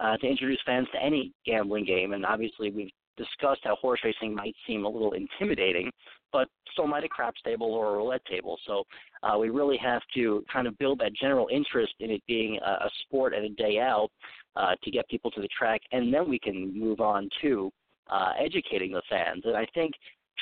[0.00, 4.34] uh, to introduce fans to any gambling game, and obviously we've discussed how horse racing
[4.34, 5.90] might seem a little intimidating,
[6.32, 8.58] but so might a craps table or a roulette table.
[8.66, 8.84] So
[9.22, 12.70] uh, we really have to kind of build that general interest in it being a,
[12.70, 14.08] a sport and a day out
[14.56, 17.70] uh, to get people to the track, and then we can move on to
[18.08, 19.42] uh, educating the fans.
[19.44, 19.92] And I think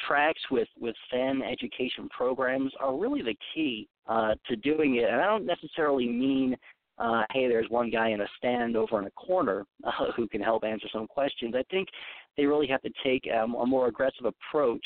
[0.07, 5.09] tracks with with fan education programs are really the key uh, to doing it.
[5.09, 6.57] And I don't necessarily mean
[6.99, 10.41] uh, hey, there's one guy in a stand over in a corner uh, who can
[10.41, 11.55] help answer some questions.
[11.57, 11.89] I think
[12.37, 14.85] they really have to take um, a more aggressive approach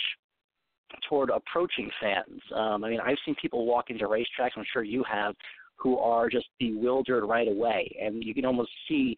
[1.08, 2.40] toward approaching fans.
[2.54, 5.34] Um, I mean, I've seen people walk into racetracks, I'm sure you have,
[5.76, 9.16] who are just bewildered right away, and you can almost see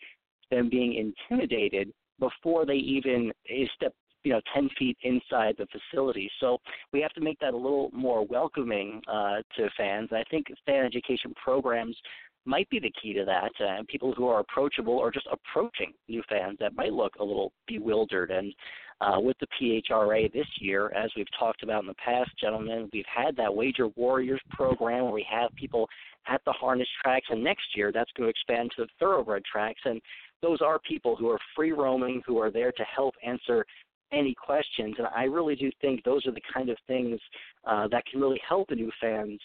[0.51, 3.33] them being intimidated before they even
[3.75, 6.31] step you know 10 feet inside the facility.
[6.41, 6.59] So
[6.93, 10.09] we have to make that a little more welcoming uh, to fans.
[10.11, 11.97] And I think fan education programs
[12.45, 13.53] might be the key to that.
[13.65, 17.53] Uh, people who are approachable or just approaching new fans that might look a little
[17.69, 18.31] bewildered.
[18.31, 18.53] And
[19.01, 23.05] uh, with the PHRA this year, as we've talked about in the past, gentlemen, we've
[23.13, 25.89] had that Wager Warriors program where we have people
[26.29, 29.81] at the harness tracks, and next year that's going to expand to the thoroughbred tracks.
[29.85, 30.01] And
[30.41, 33.65] those are people who are free roaming, who are there to help answer
[34.13, 34.95] any questions.
[34.99, 37.19] And I really do think those are the kind of things
[37.65, 39.41] uh, that can really help the new fans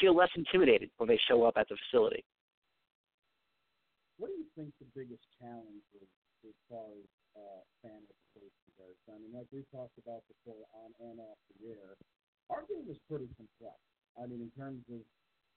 [0.00, 2.24] feel less intimidated when they show up at the facility.
[4.18, 6.10] What do you think the biggest challenge is
[6.44, 8.98] as far as uh, fan education goes?
[9.08, 11.96] I mean, like we talked about before on and off the air,
[12.52, 13.80] our game is pretty complex.
[14.20, 15.00] I mean, in terms of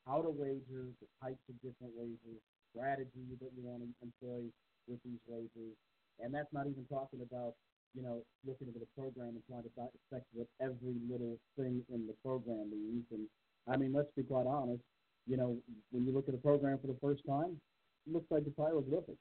[0.07, 2.39] how to wager, the types of different wagers,
[2.71, 4.47] strategy that you want to employ
[4.87, 5.75] with these wagers,
[6.23, 7.59] and that's not even talking about
[7.93, 12.07] you know, looking at the program and trying to dissect what every little thing in
[12.07, 13.05] the program means.
[13.11, 13.27] And
[13.67, 14.81] I mean, let's be quite honest.
[15.27, 15.57] You know,
[15.91, 17.59] when you look at a program for the first time,
[18.07, 19.17] it looks like it's hieroglyphics.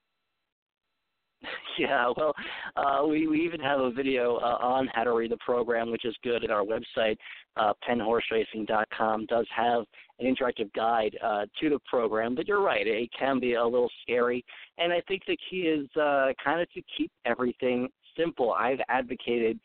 [1.78, 2.35] Yeah, well,
[2.76, 6.04] uh, we we even have a video uh, on how to read the program, which
[6.04, 6.44] is good.
[6.44, 7.16] At our website,
[7.56, 9.85] uh, pennhorseracing.com, does have
[10.18, 12.35] an interactive guide uh, to the program.
[12.35, 14.44] But you're right, it can be a little scary,
[14.76, 18.53] and I think the key is uh, kind of to keep everything simple.
[18.53, 19.59] I've advocated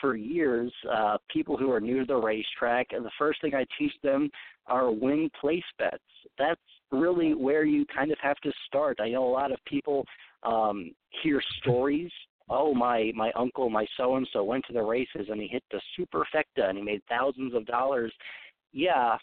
[0.00, 3.64] for years uh, people who are new to the racetrack, and the first thing I
[3.78, 4.30] teach them
[4.66, 6.02] are win place bets.
[6.38, 6.60] That's
[6.90, 8.98] really where you kind of have to start.
[9.00, 10.04] I know a lot of people
[10.42, 12.10] um, hear stories.
[12.50, 15.62] Oh, my my uncle, my so and so went to the races and he hit
[15.70, 18.12] the superfecta and he made thousands of dollars.
[18.72, 19.16] Yeah,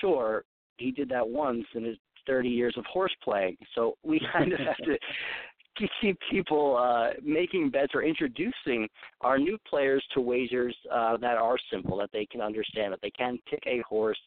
[0.00, 0.44] sure,
[0.76, 3.56] he did that once in his 30 years of horse playing.
[3.74, 4.98] So we kind of have to
[6.00, 8.88] keep people uh, making bets or introducing
[9.20, 13.10] our new players to wagers uh, that are simple, that they can understand, that they
[13.10, 14.18] can pick a horse.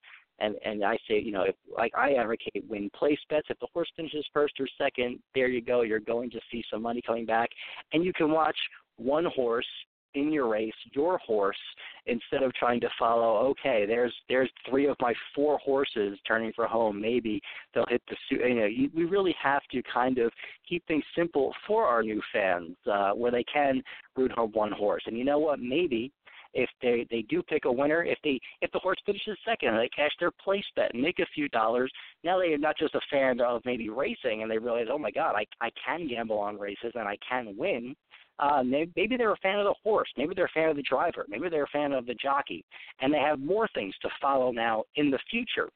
[0.41, 3.47] And and I say, you know, if like I advocate win place bets.
[3.49, 5.81] If the horse finishes first or second, there you go.
[5.81, 7.49] You're going to see some money coming back,
[7.91, 8.57] and you can watch
[8.95, 9.67] one horse
[10.15, 11.57] in your race, your horse,
[12.05, 13.47] instead of trying to follow.
[13.49, 16.99] Okay, there's there's three of my four horses turning for home.
[16.99, 17.41] Maybe
[17.73, 18.15] they'll hit the.
[18.29, 20.31] You know, you, we really have to kind of
[20.67, 23.81] keep things simple for our new fans, uh, where they can
[24.15, 25.03] root home one horse.
[25.05, 25.59] And you know what?
[25.59, 26.11] Maybe
[26.53, 29.89] if they they do pick a winner, if they if the horse finishes second, they
[29.89, 31.91] cash their place bet and make a few dollars.
[32.23, 35.11] Now they are not just a fan of maybe racing, and they realize, oh my
[35.11, 37.95] God, I I can gamble on races and I can win
[38.39, 41.25] uh, maybe they're a fan of the horse, maybe they're a fan of the driver,
[41.27, 42.63] maybe they're a fan of the jockey,
[43.01, 45.69] and they have more things to follow now in the future.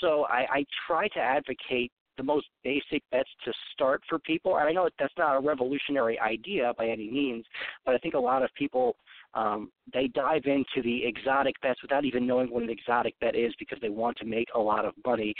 [0.00, 4.56] So I, I try to advocate the most basic bets to start for people.
[4.56, 7.44] And I know that's not a revolutionary idea by any means,
[7.84, 8.96] but I think a lot of people
[9.36, 13.52] um, they dive into the exotic bets without even knowing what an exotic bet is
[13.58, 15.34] because they want to make a lot of money.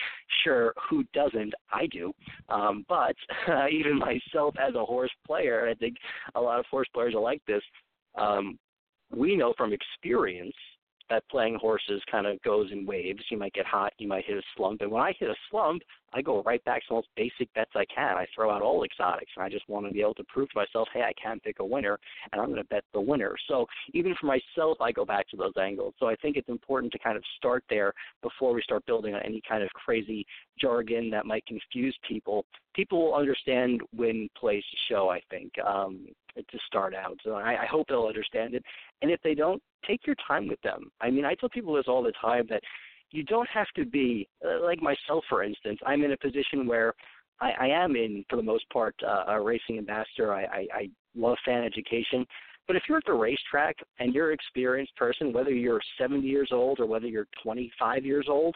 [0.44, 1.54] Sure, who doesn't?
[1.72, 2.12] I do.
[2.50, 3.16] Um, but
[3.48, 5.96] uh, even myself as a horse player, I think
[6.34, 7.62] a lot of horse players are like this.
[8.18, 8.58] Um,
[9.10, 10.54] we know from experience
[11.08, 13.22] that playing horses kind of goes in waves.
[13.30, 15.82] You might get hot, you might hit a slump, and when I hit a slump,
[16.12, 18.16] I go right back to the most basic bets I can.
[18.16, 20.58] I throw out all exotics, and I just want to be able to prove to
[20.58, 21.98] myself, hey, I can pick a winner,
[22.32, 23.34] and I'm going to bet the winner.
[23.48, 25.94] So even for myself, I go back to those angles.
[25.98, 27.92] So I think it's important to kind of start there
[28.22, 30.26] before we start building on any kind of crazy
[30.58, 32.44] jargon that might confuse people.
[32.74, 35.08] People will understand when plays show.
[35.10, 37.18] I think um, to start out.
[37.24, 38.64] So I, I hope they'll understand it.
[39.02, 40.90] And if they don't, take your time with them.
[41.00, 42.62] I mean, I tell people this all the time that
[43.16, 45.78] you don't have to be uh, like myself, for instance.
[45.86, 46.92] I'm in a position where
[47.40, 50.34] I, I am in, for the most part, uh, a racing ambassador.
[50.34, 52.26] I, I, I love fan education.
[52.66, 56.50] But if you're at the racetrack and you're an experienced person, whether you're 70 years
[56.52, 58.54] old or whether you're 25 years old,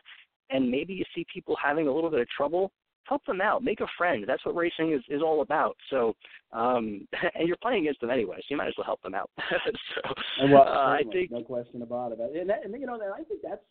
[0.50, 2.70] and maybe you see people having a little bit of trouble,
[3.04, 4.24] help them out, make a friend.
[4.26, 5.76] That's what racing is, is all about.
[5.88, 6.14] So,
[6.52, 9.30] um, and you're playing against them anyway, so you might as well help them out.
[9.38, 12.18] so, well, uh, I think no question about it.
[12.20, 13.62] And, that, and you know, I think that's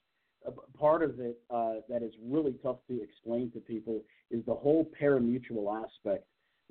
[0.77, 4.89] part of it uh, that is really tough to explain to people is the whole
[4.99, 6.25] parimutuel aspect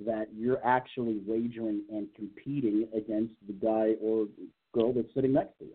[0.05, 4.27] that you're actually wagering and competing against the guy or
[4.73, 5.75] girl that's sitting next to you.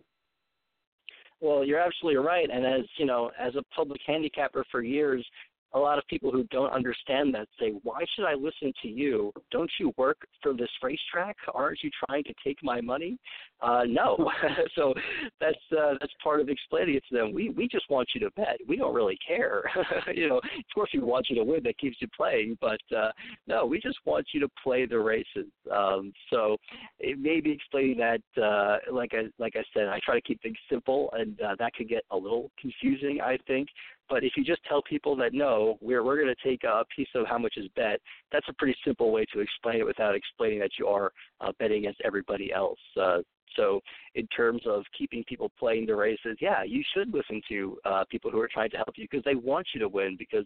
[1.42, 2.50] Well, you're absolutely right.
[2.50, 5.26] And as you know, as a public handicapper for years,
[5.74, 9.32] a lot of people who don't understand that say, "Why should I listen to you?
[9.52, 11.38] Don't you work for this racetrack?
[11.54, 13.18] Aren't you trying to take my money?"
[13.62, 14.32] Uh, no.
[14.76, 14.94] so
[15.40, 17.34] that's uh, that's part of explaining it to them.
[17.34, 18.58] We we just want you to bet.
[18.68, 19.64] We don't really care.
[20.14, 20.44] you know, of
[20.76, 21.64] course we want you to win.
[21.64, 23.12] That keeps you playing, but uh,
[23.48, 25.48] no, we just want you to play the races.
[25.72, 26.58] Um, so
[27.00, 30.42] it may be explaining that, uh, like I like I said, I try to keep
[30.42, 33.20] things simple, and uh, that could get a little confusing.
[33.22, 33.70] I think
[34.10, 37.08] but if you just tell people that no, we're we're going to take a piece
[37.16, 38.00] of how much is bet,
[38.32, 41.12] that's a pretty simple way to explain it without explaining that you are
[41.42, 42.80] uh, betting against everybody else.
[43.00, 43.20] Uh,
[43.56, 43.82] so,
[44.16, 48.32] in terms of keeping people playing the races, yeah, you should listen to uh, people
[48.32, 50.46] who are trying to help you because they want you to win because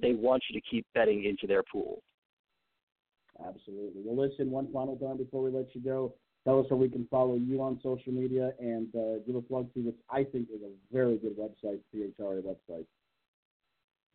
[0.00, 2.02] they want you to keep betting into their pool.
[3.38, 4.02] Absolutely.
[4.04, 6.14] Well, listen, one final time before we let you go,
[6.44, 9.72] tell us how we can follow you on social media and uh, give a plug
[9.74, 12.86] to what I think is a very good website, PHRA website.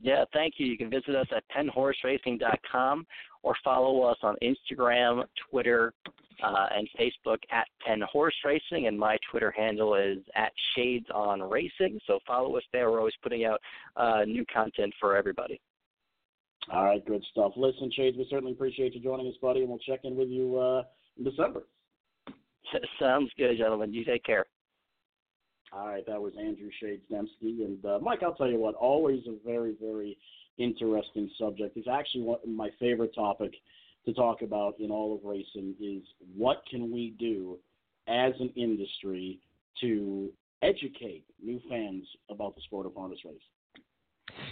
[0.02, 0.66] Yeah, thank you.
[0.66, 3.06] You can visit us at pennhorseracing.com
[3.44, 5.94] or follow us on Instagram, Twitter,
[6.44, 7.68] uh, and Facebook at
[8.12, 8.88] Horse Racing.
[8.88, 12.00] And my Twitter handle is at Shades on Racing.
[12.08, 12.90] So follow us there.
[12.90, 13.60] We're always putting out
[13.96, 15.62] uh, new content for everybody.
[16.72, 17.54] All right, good stuff.
[17.56, 20.58] Listen, Shades, we certainly appreciate you joining us, buddy, and we'll check in with you
[20.58, 20.84] uh,
[21.18, 21.64] in December.
[23.00, 23.94] Sounds good, gentlemen.
[23.94, 24.46] You take care.
[25.74, 27.64] All right, that was Andrew Shades Demsky.
[27.66, 30.18] And uh, Mike, I'll tell you what, always a very, very
[30.58, 31.78] interesting subject.
[31.78, 33.54] It's actually one, my favorite topic
[34.06, 36.04] to talk about in all of racing is
[36.36, 37.58] what can we do
[38.08, 39.40] as an industry
[39.80, 40.30] to
[40.62, 43.40] educate new fans about the sport of harness racing.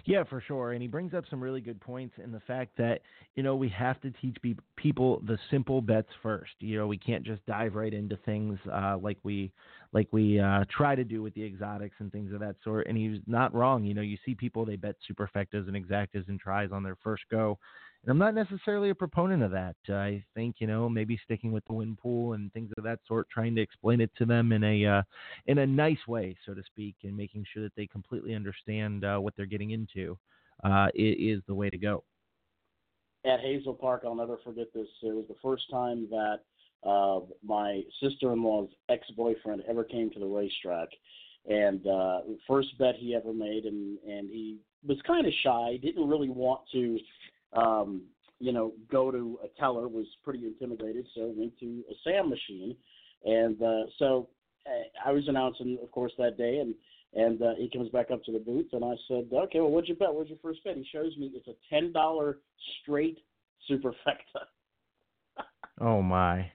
[0.06, 0.74] Yeah, for sure.
[0.74, 3.02] And he brings up some really good points in the fact that,
[3.36, 6.52] you know, we have to teach be- people the simple bets first.
[6.60, 9.52] You know, we can't just dive right into things uh, like we
[9.92, 12.88] like we uh, try to do with the exotics and things of that sort.
[12.88, 13.84] And he's not wrong.
[13.84, 17.24] You know, you see people, they bet superfectas and exactas and tries on their first
[17.32, 17.58] go.
[18.04, 19.76] And I'm not necessarily a proponent of that.
[19.90, 23.30] I think you know maybe sticking with the wind pool and things of that sort,
[23.30, 25.02] trying to explain it to them in a uh,
[25.48, 29.18] in a nice way, so to speak, and making sure that they completely understand uh,
[29.18, 30.18] what they're getting into
[30.64, 32.04] uh, is the way to go.
[33.26, 34.88] At Hazel Park, I'll never forget this.
[35.04, 36.40] It was the first time that
[36.90, 40.88] uh, my sister-in-law's ex-boyfriend ever came to the racetrack,
[41.50, 46.08] and uh, first bet he ever made, and and he was kind of shy, didn't
[46.08, 46.98] really want to
[47.54, 48.04] um,
[48.40, 52.76] you know, go to a teller was pretty intimidated, so went to a SAM machine,
[53.26, 54.30] and uh, so
[54.66, 56.74] uh, I was announcing, of course, that day, and
[57.14, 59.90] and uh, he comes back up to the booth, and I said, okay, well, what'd
[59.90, 60.14] you bet?
[60.14, 60.78] What's your first bet?
[60.78, 62.38] He shows me it's a ten dollar
[62.82, 63.18] straight
[63.70, 64.46] superfecta.
[65.82, 66.52] oh my!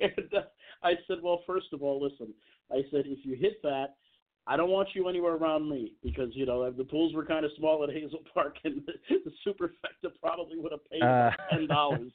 [0.00, 0.42] and uh,
[0.82, 2.32] I said, well, first of all, listen.
[2.70, 3.94] I said, if you hit that,
[4.48, 7.50] I don't want you anywhere around me because you know the pools were kind of
[7.58, 8.92] small at Hazel Park, and the,
[9.24, 11.30] the superfecta probably would have paid uh.
[11.50, 12.12] ten dollars.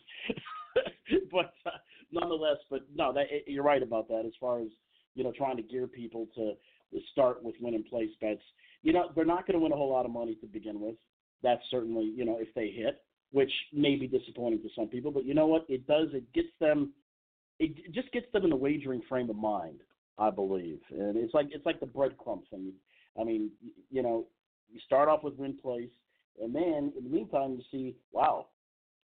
[1.32, 1.78] but uh,
[2.12, 4.24] nonetheless, but no, that, you're right about that.
[4.26, 4.70] As far as
[5.16, 6.54] you know, trying to gear people to,
[6.94, 8.42] to start with win and place bets.
[8.82, 10.96] You know, they're not going to win a whole lot of money to begin with.
[11.44, 15.12] That's certainly you know if they hit, which may be disappointing to some people.
[15.12, 15.66] But you know what?
[15.68, 16.08] It does.
[16.14, 16.94] It gets them.
[17.60, 19.82] It just gets them in the wagering frame of mind
[20.22, 20.80] I believe.
[20.92, 22.72] And it's like it's like the breadcrumb thing.
[23.20, 23.50] I mean,
[23.90, 24.28] you know,
[24.72, 25.90] you start off with win place,
[26.42, 28.48] and then in the meantime you see, wow,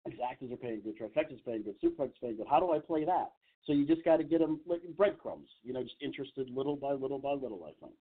[0.07, 2.47] exactas are paying good, trifectas paying good, superfectas paying good.
[2.49, 3.33] How do I play that?
[3.65, 5.49] So you just got to get them like breadcrumbs.
[5.63, 7.65] You know, just interested little by little by little.
[7.65, 7.97] I think.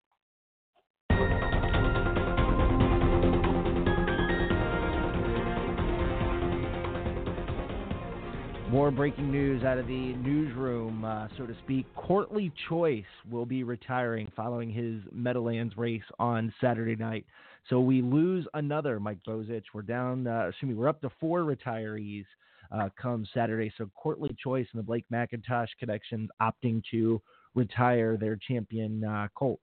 [8.75, 11.85] More breaking news out of the newsroom, uh, so to speak.
[11.95, 17.25] Courtly Choice will be retiring following his Meadowlands race on Saturday night.
[17.69, 19.63] So we lose another Mike Bozich.
[19.73, 22.25] We're down, uh, excuse me, we're up to four retirees
[22.69, 23.71] uh, come Saturday.
[23.77, 27.21] So Courtly Choice and the Blake MacIntosh connections opting to
[27.53, 29.61] retire their champion uh, Colt.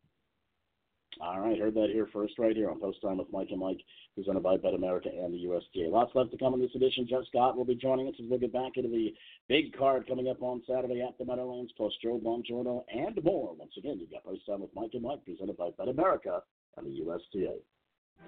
[1.21, 3.81] All right, heard that here first, right here on Post Time with Mike and Mike,
[4.15, 5.91] presented by Bet America and the USTA.
[5.91, 7.07] Lots left to come in this edition.
[7.09, 9.15] Jess Otten will be joining us as we get back into the
[9.49, 13.55] big card coming up on Saturday at the Meadowlands, plus Joe Bongiorno and more.
[13.55, 16.43] Once again, you've got Post Time with Mike and Mike, presented by Bet America
[16.77, 17.57] and the USTA.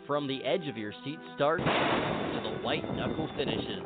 [0.07, 3.83] From the edge of your seat start to the white knuckle finishes,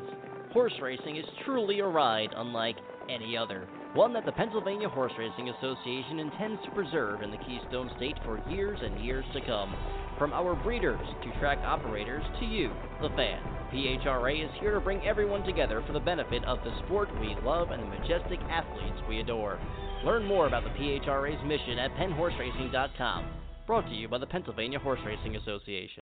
[0.53, 2.77] horse racing is truly a ride unlike
[3.09, 3.69] any other.
[3.95, 8.39] One that the Pennsylvania Horse Racing Association intends to preserve in the Keystone State for
[8.51, 9.75] years and years to come.
[10.19, 12.71] From our breeders to track operators to you,
[13.01, 13.41] the fan,
[13.73, 17.71] PHRA is here to bring everyone together for the benefit of the sport we love
[17.71, 19.59] and the majestic athletes we adore.
[20.05, 23.27] Learn more about the PHRA's mission at pennhorseracing.com.
[23.67, 26.03] Brought to you by the Pennsylvania Horse Racing Association.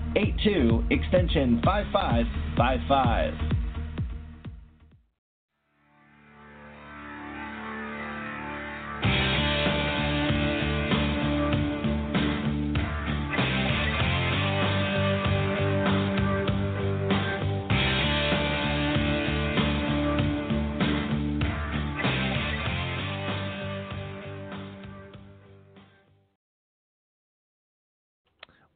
[0.15, 3.60] 8782 extension 5555.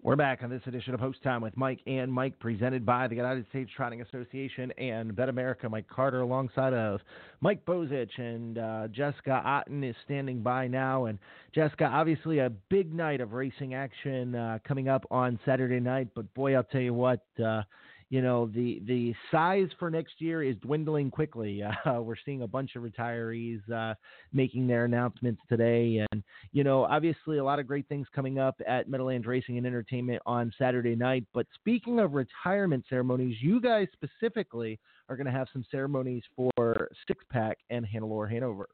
[0.06, 3.16] We're back on this edition of Post Time with Mike and Mike, presented by the
[3.16, 5.68] United States Trotting Association and Bet America.
[5.68, 7.00] Mike Carter, alongside of
[7.42, 11.06] Mike Bozich and uh, Jessica Otten, is standing by now.
[11.06, 11.18] And
[11.56, 16.10] Jessica, obviously, a big night of racing action uh, coming up on Saturday night.
[16.14, 17.26] But boy, I'll tell you what.
[17.44, 17.64] Uh,
[18.10, 21.64] you know the the size for next year is dwindling quickly.
[21.86, 23.94] Uh, we're seeing a bunch of retirees uh,
[24.34, 28.60] making their announcements today, and you know obviously a lot of great things coming up
[28.68, 31.26] at Meadowlands Racing and Entertainment on Saturday night.
[31.34, 34.80] But speaking of retirement ceremonies, you guys specifically
[35.10, 38.68] are going to have some ceremonies for Six Pack and Hannelore Hanover.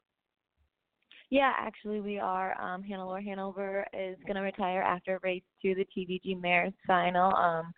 [1.30, 2.60] Yeah, actually, we are.
[2.60, 7.34] Um, Hannelore Hanover is going to retire after a race two, the TVG Mares Final.
[7.34, 7.72] Um,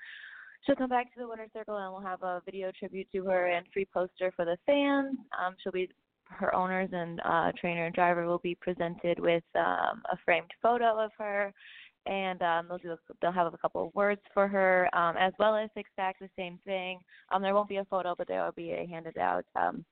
[0.65, 3.47] she'll come back to the winner's circle and we'll have a video tribute to her
[3.47, 5.17] and free poster for the fans.
[5.39, 5.89] Um, she'll be
[6.27, 10.99] her owners and uh, trainer and driver will be presented with um, a framed photo
[10.99, 11.53] of her,
[12.07, 15.57] and um, they'll do they'll have a couple of words for her, um, as well
[15.57, 16.99] as six packs the same thing.
[17.33, 19.85] Um, there won't be a photo, but there will be a handed out um,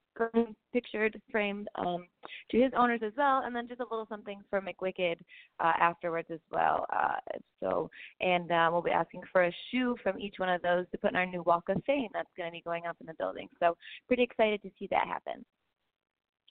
[0.72, 2.06] pictured, framed um,
[2.50, 5.18] to his owners as well, and then just a little something for McWicked
[5.60, 6.86] uh, afterwards as well.
[6.92, 7.90] Uh, so,
[8.20, 11.10] and uh, we'll be asking for a shoe from each one of those to put
[11.10, 13.48] in our new Walk of Fame that's going to be going up in the building.
[13.60, 15.44] So, pretty excited to see that happen.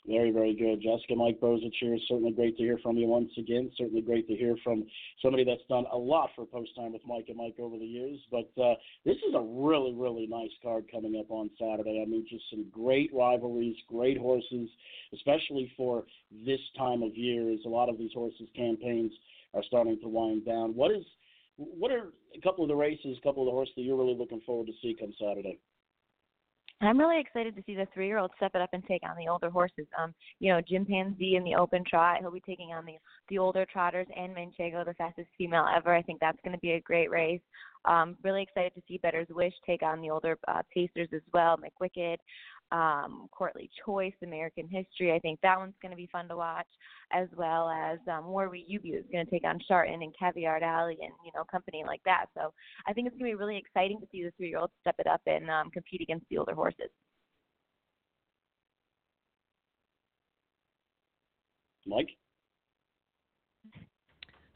[0.07, 0.81] Very, very good.
[0.81, 1.95] Jessica, Mike Bozich here.
[2.07, 3.69] Certainly great to hear from you once again.
[3.77, 4.85] Certainly great to hear from
[5.21, 8.17] somebody that's done a lot for Post Time with Mike and Mike over the years.
[8.31, 8.73] But uh,
[9.05, 12.01] this is a really, really nice card coming up on Saturday.
[12.01, 14.69] I mean, just some great rivalries, great horses,
[15.13, 16.05] especially for
[16.45, 19.11] this time of year as a lot of these horses' campaigns
[19.53, 20.75] are starting to wind down.
[20.75, 21.03] What is
[21.57, 24.17] what are a couple of the races, a couple of the horses that you're really
[24.17, 25.59] looking forward to see come Saturday?
[26.82, 29.15] I'm really excited to see the three year old step it up and take on
[29.15, 29.86] the older horses.
[30.01, 32.93] Um, you know, Gimpanzee in the open trot, he'll be taking on the
[33.29, 35.93] the older trotters and Manchego, the fastest female ever.
[35.93, 37.41] I think that's going to be a great race.
[37.86, 41.57] Um, really excited to see Bettor's Wish take on the older uh, pacers as well,
[41.57, 42.17] McWicked
[42.72, 45.13] um, Courtly Choice, American History.
[45.13, 46.67] I think that one's going to be fun to watch,
[47.11, 50.91] as well as um, Warrawee Ubu is going to take on Shartin and Caviart Ally
[51.01, 52.26] and you know company like that.
[52.34, 52.53] So
[52.88, 55.22] I think it's going to be really exciting to see the three-year-olds step it up
[55.26, 56.89] and um, compete against the older horses.
[61.86, 62.09] Mike.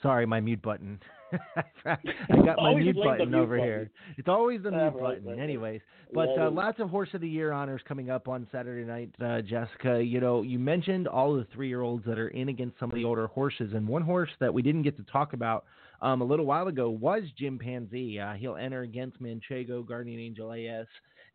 [0.01, 0.99] Sorry, my mute button.
[1.86, 1.97] I
[2.45, 3.91] got my mute button over mute here.
[4.17, 5.81] It's always the mute right, button, right, anyways.
[6.13, 9.41] But uh, lots of Horse of the Year honors coming up on Saturday night, uh,
[9.41, 10.03] Jessica.
[10.03, 13.27] You know, you mentioned all the three-year-olds that are in against some of the older
[13.27, 15.65] horses, and one horse that we didn't get to talk about
[16.01, 18.19] um, a little while ago was Gimpanzee.
[18.19, 20.88] Uh, he'll enter against Manchego, Guardian Angel AS,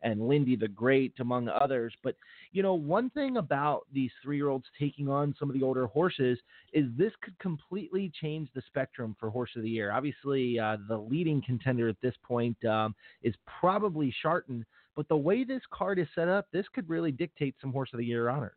[0.03, 1.93] and Lindy the Great, among others.
[2.03, 2.15] But,
[2.51, 5.87] you know, one thing about these three year olds taking on some of the older
[5.87, 6.39] horses
[6.73, 9.91] is this could completely change the spectrum for Horse of the Year.
[9.91, 14.63] Obviously, uh, the leading contender at this point um, is probably Shartin.
[14.95, 17.99] But the way this card is set up, this could really dictate some Horse of
[17.99, 18.53] the Year honors.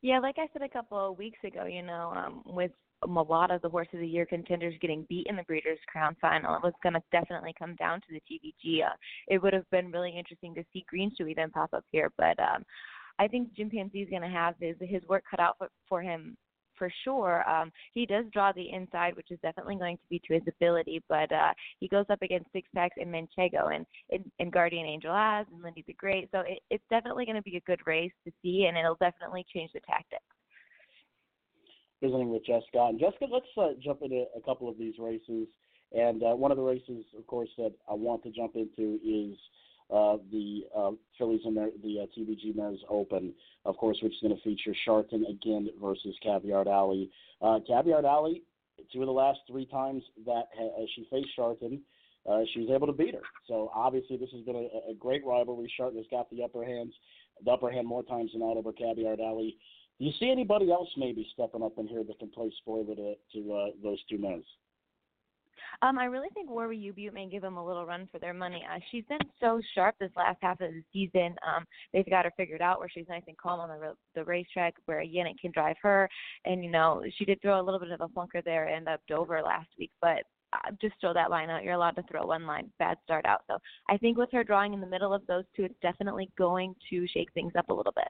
[0.00, 2.70] Yeah, like I said a couple of weeks ago, you know, um, with
[3.02, 6.16] a lot of the horse of the year contenders getting beat in the Breeders' Crown
[6.20, 6.56] final.
[6.56, 8.84] It was going to definitely come down to the TVG.
[8.84, 8.94] Uh,
[9.28, 12.64] it would have been really interesting to see Greenshoe even pop up here, but um,
[13.18, 16.36] I think Gimpanzee is going to have his his work cut out for, for him
[16.78, 17.48] for sure.
[17.48, 21.02] Um, he does draw the inside, which is definitely going to be to his ability,
[21.08, 25.12] but uh, he goes up against Six Packs and Manchego and, and, and Guardian Angel
[25.12, 26.28] AS and Lindy the Great.
[26.30, 29.44] So it, it's definitely going to be a good race to see, and it'll definitely
[29.52, 30.22] change the tactics.
[32.00, 32.86] Visiting with Jessica.
[32.88, 35.48] And Jessica, let's uh, jump into a couple of these races.
[35.92, 39.36] And uh, one of the races, of course, that I want to jump into is
[39.90, 43.32] uh, the uh, Fillies and the, uh, TVG Mares Open,
[43.64, 47.04] of course, which is going to feature Shartin again versus Caviart Ally.
[47.40, 48.34] Uh, Caviart Ally,
[48.92, 51.80] two of the last three times that ha- she faced Shartin,
[52.28, 53.22] uh, she was able to beat her.
[53.46, 55.72] So obviously, this has been a, a great rivalry.
[55.78, 56.92] Shartin has got the upper hands,
[57.42, 59.50] the upper hand more times than not over Caviart Ally.
[59.98, 63.14] Do you see anybody else maybe stepping up in here that can play spoiler to,
[63.34, 64.44] to uh, those two men?
[65.82, 68.64] Um, I really think Warrawee Ubu may give them a little run for their money.
[68.68, 71.36] Uh, she's been so sharp this last half of the season.
[71.46, 74.74] Um, they've got her figured out where she's nice and calm on the the racetrack,
[74.86, 76.08] where Yannick can drive her.
[76.44, 79.00] And you know, she did throw a little bit of a flunker there and up
[79.08, 80.22] Dover last week, but
[80.52, 81.62] uh, just throw that line out.
[81.62, 82.70] You're allowed to throw one line.
[82.78, 83.42] Bad start out.
[83.46, 86.74] So I think with her drawing in the middle of those two, it's definitely going
[86.90, 88.08] to shake things up a little bit.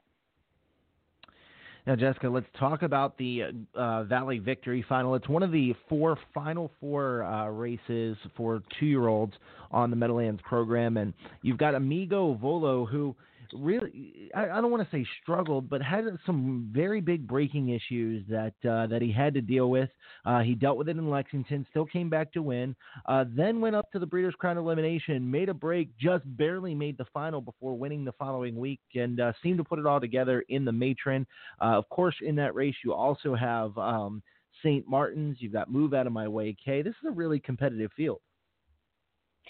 [1.88, 5.14] Now, Jessica, let's talk about the uh, Valley Victory Final.
[5.14, 9.32] It's one of the four Final Four uh, races for two-year-olds
[9.70, 13.16] on the Meadowlands program, and you've got Amigo Volo, who
[13.54, 18.24] really I, I don't want to say struggled, but had some very big breaking issues
[18.28, 19.90] that uh, that he had to deal with.
[20.24, 22.74] Uh, he dealt with it in Lexington, still came back to win.
[23.06, 26.98] Uh, then went up to the Breeders' Crown elimination, made a break, just barely made
[26.98, 30.44] the final before winning the following week, and uh, seemed to put it all together
[30.48, 31.26] in the Matron.
[31.60, 33.76] Uh, of course, in that race, you also have.
[33.78, 34.22] Um,
[34.64, 34.88] St.
[34.88, 36.82] Martin's, you've got Move Out of My Way K.
[36.82, 38.20] This is a really competitive field.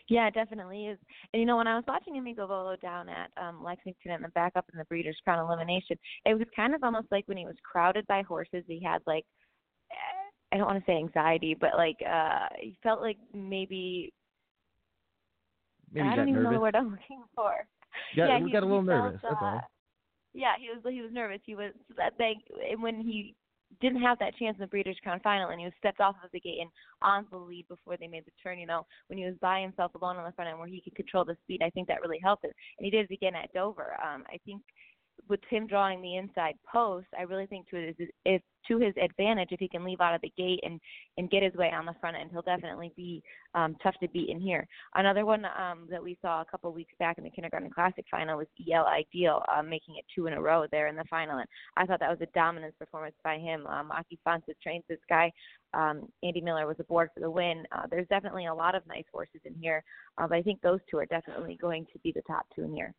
[0.09, 0.99] Yeah, it definitely is.
[1.32, 4.28] And you know, when I was watching Amigo Volo down at um Lexington and the
[4.28, 7.57] backup in the Breeders' Crown elimination, it was kind of almost like when he was
[7.64, 8.64] crowded by horses.
[8.66, 9.24] He had like
[10.53, 14.12] I don't want to say anxiety, but like uh he felt like maybe,
[15.92, 16.53] maybe I don't even nervous.
[16.53, 17.66] know the word I'm looking for.
[18.16, 19.20] Got, yeah, he, got a little nervous.
[19.20, 19.61] Felt, that's uh, all.
[20.34, 21.40] Yeah, he was he was nervous.
[21.44, 22.36] He was that they
[22.70, 23.34] and when he
[23.81, 26.31] didn't have that chance in the Breeders' Crown final, and he was stepped off of
[26.33, 26.71] the gate and
[27.03, 28.59] onto the lead before they made the turn.
[28.59, 30.97] You know, when he was by himself alone on the front end, where he could
[30.97, 32.53] control the speed, I think that really helped him.
[32.79, 33.97] And he did it again at Dover.
[34.03, 34.62] Um, I think
[35.29, 39.49] with him drawing the inside post, I really think to his if to his advantage
[39.51, 40.81] if he can leave out of the gate and
[41.16, 43.23] and get his way on the front end, he'll definitely be
[43.55, 44.66] um, tough to beat in here.
[44.95, 48.39] Another one um, that we saw a couple weeks back in the Kindergarten Classic final
[48.39, 51.49] was EL Ideal, um, making it two in a row there in the final, and
[51.77, 53.66] I thought that was a dominance performance by him.
[53.66, 55.33] Um, Aki Fontes trains this guy.
[55.75, 57.64] Um, Andy Miller was aboard for the win.
[57.73, 59.83] Uh, there's definitely a lot of nice horses in here,
[60.19, 62.75] uh, but I think those two are definitely going to be the top two in
[62.75, 62.95] here.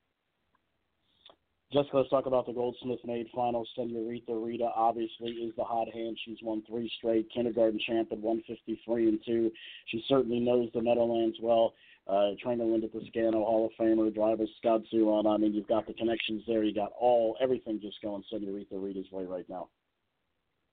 [1.72, 3.64] Jessica, let's talk about the Goldsmith Maid final.
[3.76, 6.18] Senorita Rita obviously is the hot hand.
[6.26, 7.30] She's won three straight.
[7.32, 9.52] Kindergarten champ at 153 and two.
[9.86, 11.76] She certainly knows the Meadowlands well.
[12.08, 15.32] Uh, trainer Linda Toscano, Hall of Famer, driver Scott Zeron.
[15.32, 16.64] I mean, you've got the connections there.
[16.64, 19.70] You got all everything just going Senorita Rita's way right now.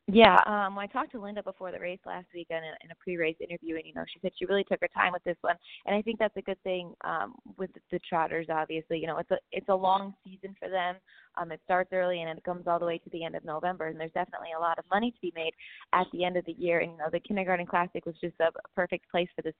[0.09, 2.95] Yeah, um, I talked to Linda before the race last week in a, in a
[3.03, 5.57] pre-race interview, and you know, she said she really took her time with this one,
[5.85, 8.47] and I think that's a good thing um, with the, the Trotters.
[8.49, 10.95] Obviously, you know, it's a it's a long season for them.
[11.37, 13.89] Um, it starts early and it comes all the way to the end of November,
[13.89, 15.53] and there's definitely a lot of money to be made
[15.93, 16.79] at the end of the year.
[16.81, 19.55] And you know, the Kindergarten Classic was just a perfect place for this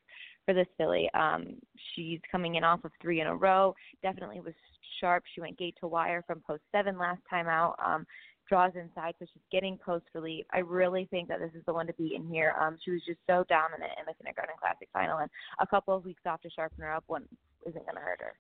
[0.45, 1.11] for this filly.
[1.15, 1.57] Um,
[1.97, 3.75] she's coming in off of three in a row.
[4.01, 4.55] Definitely was
[5.01, 5.25] sharp.
[5.35, 7.75] She went gate to wire from post seven last time out.
[7.85, 8.07] Um,
[8.49, 10.45] draws inside, so she's getting post relief.
[10.53, 12.55] I really think that this is the one to beat in here.
[12.61, 15.31] Um, she was just so dominant in the Kindergarten Classic final, and
[15.61, 17.25] a couple of weeks off to sharpen her up one
[17.67, 18.35] isn't going to hurt her.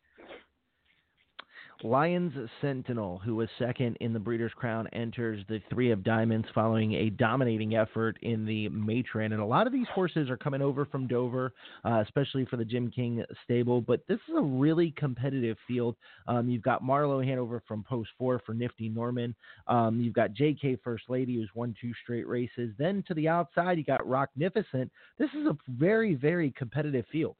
[1.82, 6.94] Lyons Sentinel, who was second in the Breeders' Crown, enters the Three of Diamonds following
[6.94, 9.32] a dominating effort in the Matron.
[9.32, 11.52] And a lot of these horses are coming over from Dover,
[11.84, 13.82] uh, especially for the Jim King stable.
[13.82, 15.96] But this is a really competitive field.
[16.26, 19.34] Um, you've got Marlowe Hanover from Post 4 for Nifty Norman.
[19.66, 22.72] Um, you've got JK First Lady, who's won two straight races.
[22.78, 24.88] Then to the outside, you got Rocknificent.
[25.18, 27.36] This is a very, very competitive field.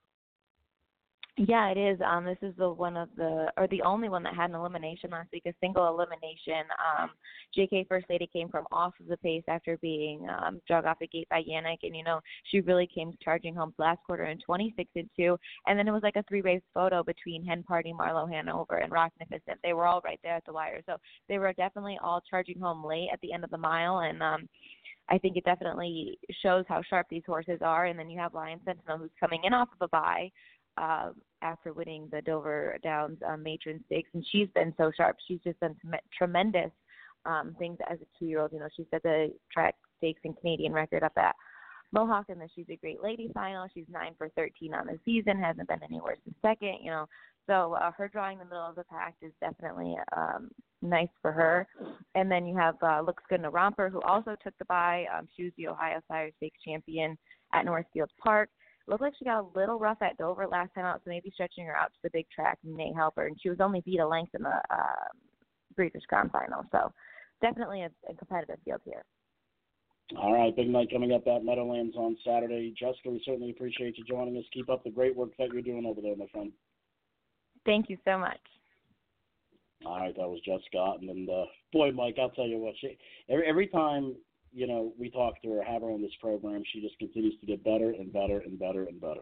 [1.39, 1.99] Yeah, it is.
[2.01, 5.11] Um, this is the one of the, or the only one that had an elimination
[5.11, 6.65] last week, a single elimination.
[6.99, 7.11] Um,
[7.55, 11.07] JK First Lady came from off of the pace after being um, drug off the
[11.07, 12.21] gate by Yannick, and you know
[12.51, 16.03] she really came charging home last quarter in 26 and two, and then it was
[16.03, 19.57] like a three race photo between Hen Party, Marlowe Hanover, and Rocknificent.
[19.63, 20.97] They were all right there at the wire, so
[21.29, 24.49] they were definitely all charging home late at the end of the mile, and um,
[25.11, 27.87] I think it definitely shows how sharp these horses are.
[27.87, 30.31] And then you have Lyons Sentinel, who's coming in off of a bye
[30.79, 31.11] uh,
[31.43, 35.17] after winning the Dover Downs um, Matron Stakes, and she's been so sharp.
[35.27, 35.77] She's just done
[36.17, 36.71] tremendous
[37.25, 38.53] um, things as a two-year-old.
[38.53, 41.35] You know, she set the track stakes and Canadian record up at
[41.93, 43.67] Mohawk in the She's a Great Lady final.
[43.73, 46.79] She's nine for 13 on the season, hasn't been anywhere since second.
[46.83, 47.07] You know,
[47.47, 50.51] so uh, her drawing the middle of the pack is definitely um,
[50.83, 51.67] nice for her.
[52.15, 55.07] And then you have uh, Looks Good in a Romper, who also took the bye.
[55.17, 57.17] Um, she was the Ohio Sire Stakes champion
[57.53, 58.49] at Northfield Park.
[58.89, 61.67] Looked like she got a little rough at Dover last time out, so maybe stretching
[61.67, 63.27] her out to the big track may help her.
[63.27, 65.09] And she was only beat a length in the uh,
[65.75, 66.93] Breeders' Crown final, so
[67.43, 69.05] definitely a, a competitive field here.
[70.17, 72.73] All right, big night coming up at Meadowlands on Saturday.
[72.79, 74.45] Jessica, we certainly appreciate you joining us.
[74.53, 76.53] Keep up the great work that you're doing over there, my friend.
[77.65, 78.39] Thank you so much.
[79.85, 82.97] All right, that was Jess Otten, and uh, boy, Mike, I'll tell you what, she
[83.29, 84.15] every every time
[84.57, 87.47] you know we talk to her, have her on this program, she just continues to
[87.47, 89.21] get better and better and better and better.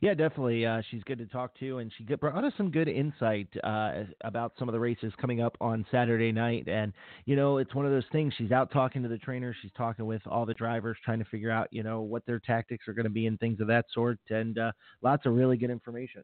[0.00, 0.64] Yeah, definitely.
[0.64, 4.52] Uh, she's good to talk to, and she brought us some good insight uh, about
[4.58, 6.68] some of the races coming up on Saturday night.
[6.68, 6.92] And
[7.26, 8.32] you know, it's one of those things.
[8.36, 9.56] She's out talking to the trainers.
[9.60, 12.88] She's talking with all the drivers, trying to figure out, you know, what their tactics
[12.88, 14.18] are going to be and things of that sort.
[14.30, 14.72] And uh,
[15.02, 16.22] lots of really good information.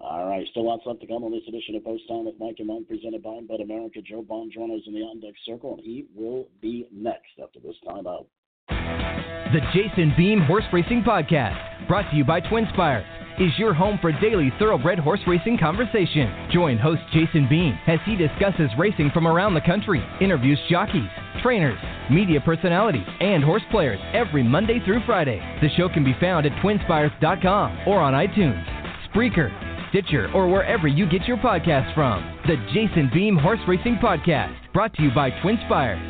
[0.00, 2.56] All right, still lots left to come on this edition of Post Time with Mike
[2.58, 4.00] and Mike, presented by Bet America.
[4.02, 8.26] Joe us in the on deck circle, and he will be next after this timeout.
[8.68, 13.06] The Jason Beem Horse Racing Podcast, brought to you by Twinspires,
[13.38, 16.48] is your home for daily thoroughbred horse racing conversation.
[16.52, 21.08] Join host Jason Beem as he discusses racing from around the country, interviews jockeys,
[21.42, 21.78] trainers,
[22.10, 25.40] media personalities, and horse players every Monday through Friday.
[25.60, 28.64] The show can be found at twinspires.com or on iTunes,
[29.08, 29.50] Spreaker,
[29.94, 32.40] Stitcher, or wherever you get your podcasts from.
[32.48, 36.02] The Jason Beem Horse Racing Podcast, brought to you by Twinspires.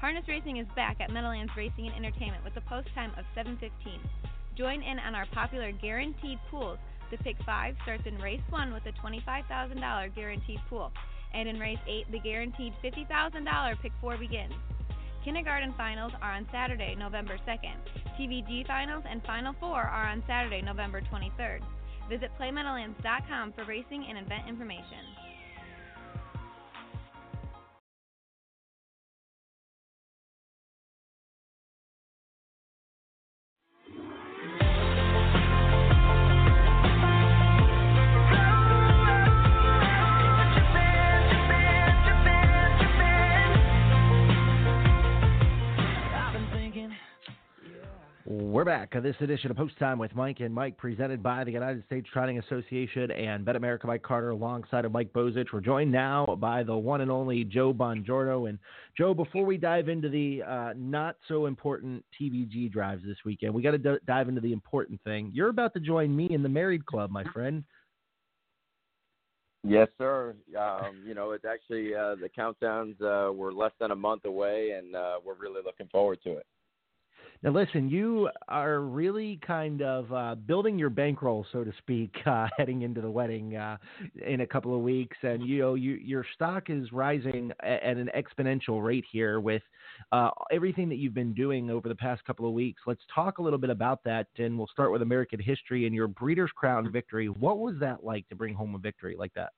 [0.00, 4.00] Harness Racing is back at Meadowlands Racing and Entertainment with a post time of 7:15.
[4.56, 6.78] Join in on our popular guaranteed pools.
[7.10, 10.90] The pick 5 starts in race 1 with a $25,000 guaranteed pool,
[11.34, 14.54] and in race 8 the guaranteed $50,000 pick 4 begins.
[15.24, 17.76] Kindergarten finals are on Saturday, November 2nd.
[18.18, 21.60] TVG finals and Final Four are on Saturday, November 23rd.
[22.08, 25.11] Visit PlayMeadowlands.com for racing and event information.
[48.62, 48.92] We're back.
[49.02, 52.38] This edition of Post Time with Mike and Mike, presented by the United States Trotting
[52.38, 55.46] Association and Bet America Mike Carter, alongside of Mike Bozich.
[55.52, 58.48] We're joined now by the one and only Joe Bongiorno.
[58.48, 58.60] And
[58.96, 63.62] Joe, before we dive into the uh, not so important TVG drives this weekend, we
[63.62, 65.32] got to d- dive into the important thing.
[65.34, 67.64] You're about to join me in the Married Club, my friend.
[69.64, 70.36] Yes, sir.
[70.56, 74.76] Um, you know, it's actually uh, the countdowns uh, we're less than a month away,
[74.78, 76.46] and uh, we're really looking forward to it.
[77.42, 82.46] Now, listen, you are really kind of uh, building your bankroll, so to speak, uh,
[82.56, 83.78] heading into the wedding uh,
[84.24, 87.96] in a couple of weeks, and you know you, your stock is rising at, at
[87.96, 89.62] an exponential rate here with
[90.12, 92.80] uh, everything that you've been doing over the past couple of weeks.
[92.86, 96.06] Let's talk a little bit about that, and we'll start with American history and your
[96.06, 97.28] Breeders' Crown victory.
[97.28, 99.50] What was that like to bring home a victory like that?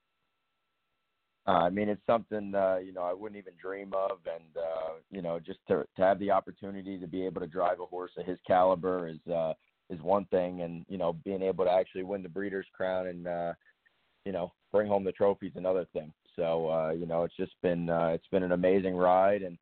[1.47, 4.93] Uh, I mean, it's something uh, you know I wouldn't even dream of, and uh,
[5.11, 8.13] you know, just to to have the opportunity to be able to drive a horse
[8.17, 9.53] of his caliber is uh,
[9.91, 13.27] is one thing, and you know, being able to actually win the Breeders' Crown and
[13.27, 13.53] uh,
[14.25, 16.13] you know bring home the trophy is another thing.
[16.37, 19.59] So uh, you know, it's just been uh, it's been an amazing ride, and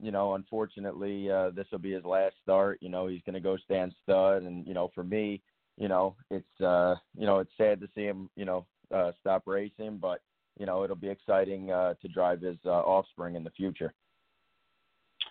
[0.00, 2.78] you know, unfortunately, uh, this will be his last start.
[2.80, 5.42] You know, he's going to go stand stud, and you know, for me,
[5.76, 9.42] you know, it's uh, you know, it's sad to see him, you know, uh, stop
[9.46, 10.20] racing, but
[10.58, 13.92] you know, it'll be exciting uh, to drive his uh, offspring in the future.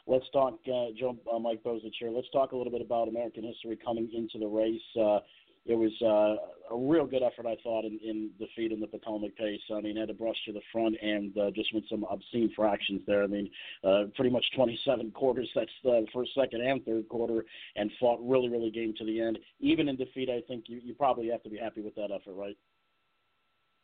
[0.07, 2.11] Let's talk, uh, Joe, uh, Mike Bozich here.
[2.11, 4.81] Let's talk a little bit about American history coming into the race.
[4.99, 5.19] Uh,
[5.65, 9.35] it was uh, a real good effort, I thought, in, defeat in defeating the Potomac
[9.35, 9.61] pace.
[9.75, 13.01] I mean, had to brush to the front and uh, just went some obscene fractions
[13.07, 13.23] there.
[13.23, 13.49] I mean,
[13.83, 15.49] uh, pretty much 27 quarters.
[15.55, 17.45] That's the first, second, and third quarter,
[17.75, 19.39] and fought really, really game to the end.
[19.59, 22.33] Even in defeat, I think you, you probably have to be happy with that effort,
[22.33, 22.57] right?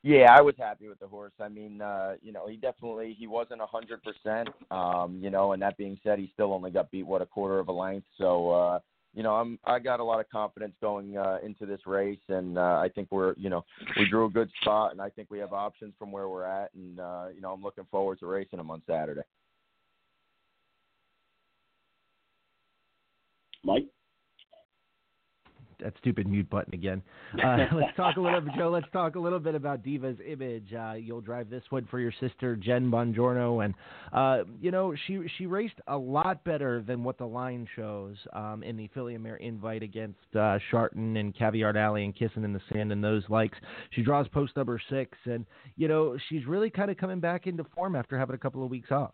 [0.04, 1.34] Yeah, I was happy with the horse.
[1.40, 4.50] I mean, uh, you know, he definitely he wasn't a hundred percent.
[4.72, 7.60] Um, you know, and that being said, he still only got beat what a quarter
[7.60, 8.08] of a length.
[8.18, 8.80] So, uh,
[9.14, 12.58] you know, I'm I got a lot of confidence going uh, into this race, and
[12.58, 13.64] uh, I think we're you know
[13.96, 16.74] we drew a good spot, and I think we have options from where we're at,
[16.74, 19.22] and uh, you know I'm looking forward to racing him on Saturday.
[23.64, 23.86] Mike.
[25.82, 27.02] That stupid mute button again.
[27.42, 28.70] Uh, let's talk a little bit, Joe.
[28.70, 30.74] Let's talk a little bit about Diva's image.
[30.74, 33.74] Uh, you'll drive this one for your sister Jen Bongiorno, and
[34.14, 38.64] uh, you know she she raced a lot better than what the line shows um,
[38.64, 42.62] in the and Mare Invite against uh, Shartin and Caviart Ally and Kissing in the
[42.72, 43.58] Sand and those likes.
[43.92, 45.46] She draws post number six, and
[45.78, 48.70] you know she's really kind of coming back into form after having a couple of
[48.70, 49.14] weeks off.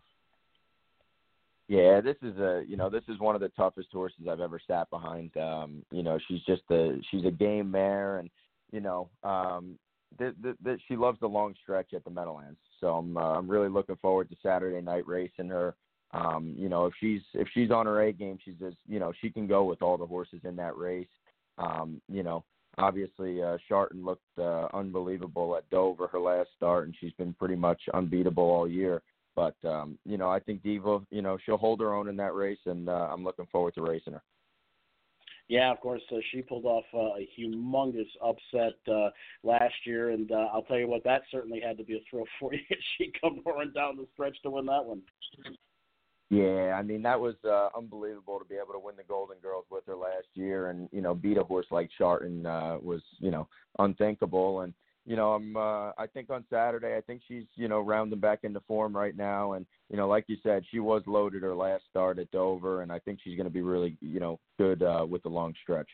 [1.68, 4.60] Yeah, this is a you know this is one of the toughest horses I've ever
[4.66, 5.36] sat behind.
[5.36, 8.30] Um, you know, she's just a she's a game mare, and
[8.72, 9.78] you know, um,
[10.18, 12.60] that th- she loves the long stretch at the Meadowlands.
[12.80, 15.76] So I'm uh, I'm really looking forward to Saturday night racing her.
[16.12, 19.12] Um, you know, if she's if she's on her A game, she's just you know
[19.20, 21.08] she can go with all the horses in that race.
[21.58, 22.46] Um, you know,
[22.78, 27.56] obviously uh, Shartin looked uh, unbelievable at Dover her last start, and she's been pretty
[27.56, 29.02] much unbeatable all year.
[29.38, 32.34] But um, you know, I think Diva, you know, she'll hold her own in that
[32.34, 34.24] race, and uh, I'm looking forward to racing her.
[35.48, 39.12] Yeah, of course, uh, she pulled off uh, a humongous upset uh,
[39.44, 42.26] last year, and uh, I'll tell you what, that certainly had to be a thrill
[42.40, 42.60] for you.
[42.98, 45.04] she come roaring down the stretch to win that one.
[46.30, 49.66] Yeah, I mean that was uh, unbelievable to be able to win the Golden Girls
[49.70, 53.30] with her last year, and you know beat a horse like Shartin uh, was you
[53.30, 54.74] know unthinkable, and
[55.08, 58.40] you know, I'm uh I think on Saturday I think she's, you know, rounding back
[58.44, 61.84] into form right now and you know, like you said, she was loaded her last
[61.90, 65.06] start at Dover and I think she's going to be really, you know, good uh
[65.10, 65.88] with the long stretch.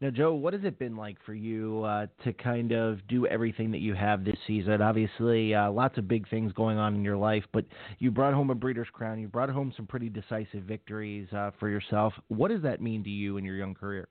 [0.00, 3.70] Now, Joe, what has it been like for you uh, to kind of do everything
[3.70, 4.82] that you have this season?
[4.82, 7.64] Obviously, uh, lots of big things going on in your life, but
[8.00, 9.20] you brought home a Breeders' Crown.
[9.20, 12.12] You brought home some pretty decisive victories uh, for yourself.
[12.26, 14.08] What does that mean to you in your young career?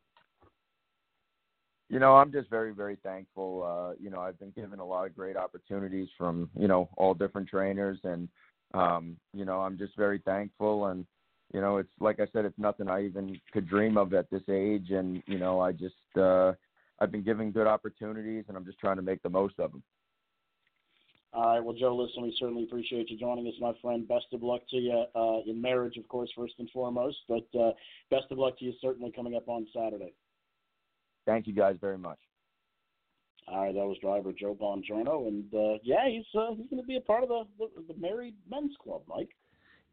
[1.91, 3.63] You know, I'm just very, very thankful.
[3.63, 7.13] Uh, you know, I've been given a lot of great opportunities from, you know, all
[7.13, 8.29] different trainers and
[8.73, 11.05] um, you know, I'm just very thankful and
[11.53, 14.47] you know, it's like I said, it's nothing I even could dream of at this
[14.49, 16.53] age and, you know, I just uh
[16.99, 19.83] I've been given good opportunities and I'm just trying to make the most of them.
[21.33, 21.63] All right.
[21.63, 24.07] Well, Joe, listen, we certainly appreciate you joining us, my friend.
[24.07, 27.17] Best of luck to you uh, in marriage, of course, first and foremost.
[27.27, 27.71] But uh,
[28.09, 30.13] best of luck to you certainly coming up on Saturday.
[31.25, 32.19] Thank you guys very much.
[33.47, 36.87] All right, that was driver Joe Bongiorno, and uh, yeah, he's uh, he's going to
[36.87, 39.29] be a part of the, the, the married men's club, Mike.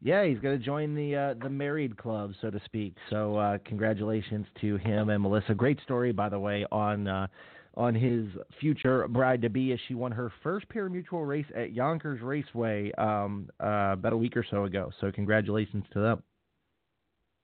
[0.01, 2.95] Yeah, he's going to join the uh, the married club, so to speak.
[3.09, 5.53] So uh, congratulations to him and Melissa.
[5.53, 7.27] Great story, by the way, on uh,
[7.75, 8.27] on his
[8.61, 13.49] future bride to be as she won her first pari-mutuel race at Yonkers Raceway um,
[13.61, 14.91] uh, about a week or so ago.
[15.01, 16.23] So congratulations to them.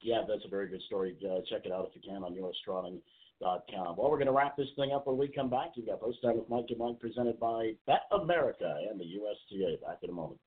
[0.01, 1.15] Yeah, that's a very good story.
[1.23, 3.01] Uh, check it out if you can on US Trotting
[3.41, 3.95] com.
[3.97, 5.71] Well, we're going to wrap this thing up when we come back.
[5.75, 9.77] You've got Post Time with Mike and Mike presented by Bet America and the USTA.
[9.81, 10.39] Back in a moment.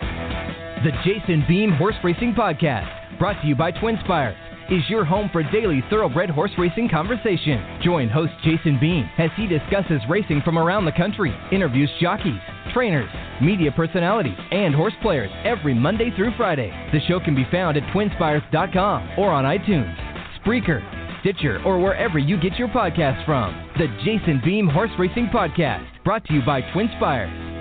[0.00, 4.36] The Jason Beem Horse Racing Podcast, brought to you by Twinspires,
[4.70, 7.80] is your home for daily thoroughbred horse racing conversation.
[7.82, 12.40] Join host Jason Beem as he discusses racing from around the country, interviews jockeys,
[12.72, 13.08] trainers,
[13.40, 16.70] media personalities, and horse players every Monday through Friday.
[16.92, 19.94] The show can be found at twinspires.com or on iTunes,
[20.40, 20.82] Spreaker,
[21.24, 23.70] Stitcher, or wherever you get your podcasts from.
[23.78, 27.53] The Jason Beem Horse Racing Podcast, brought to you by Twinspires.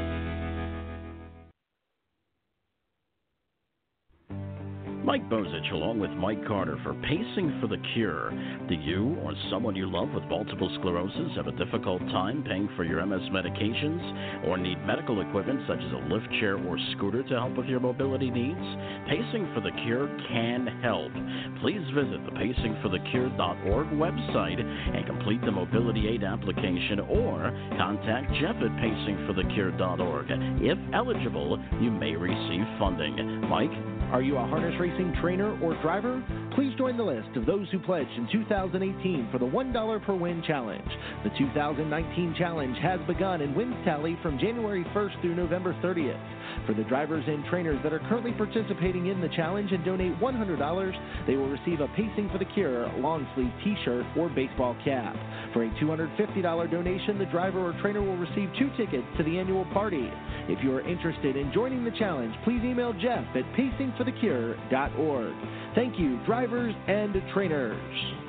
[5.04, 8.32] Mike Bozich along with Mike Carter for Pacing for the Cure.
[8.70, 12.86] Do you or someone you love with multiple sclerosis have a difficult time paying for
[12.86, 17.36] your MS medications or need medical equipment such as a lift chair or scooter to
[17.36, 18.64] help with your mobility needs?
[19.12, 21.12] Pacing for the Cure can help.
[21.60, 28.72] Please visit the pacingforthecure.org website and complete the mobility aid application or contact Jeff at
[28.80, 30.28] pacingforthecure.org.
[30.64, 33.20] If eligible, you may receive funding.
[33.52, 36.24] Mike, are you a harness racing trainer or driver?
[36.56, 40.44] Please join the list of those who pledged in 2018 for the $1 per win
[40.46, 40.90] challenge.
[41.24, 46.20] The 2019 challenge has begun and wins tally from January 1st through November 30th.
[46.66, 51.28] For the drivers and trainers that are currently participating in the challenge and donate $100,
[51.28, 55.16] they will receive a Pacing for the Cure long sleeve t shirt or baseball cap.
[55.54, 59.66] For a $250 donation, the driver or trainer will receive two tickets to the annual
[59.74, 60.10] party.
[60.48, 65.34] If you are interested in joining the challenge, please email Jeff at pacingforthecure.org.
[65.76, 68.23] Thank you, drivers and trainers.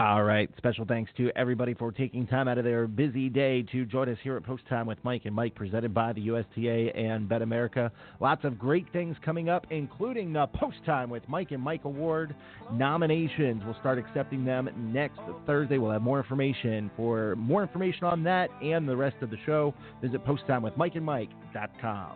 [0.00, 0.50] All right.
[0.56, 4.18] Special thanks to everybody for taking time out of their busy day to join us
[4.24, 7.92] here at Post Time with Mike and Mike, presented by the USTA and Bet America.
[8.18, 12.34] Lots of great things coming up, including the Post Time with Mike and Mike Award
[12.72, 13.62] nominations.
[13.64, 15.78] We'll start accepting them next Thursday.
[15.78, 16.90] We'll have more information.
[16.96, 22.12] For more information on that and the rest of the show, visit posttimewithmikeandmike.com.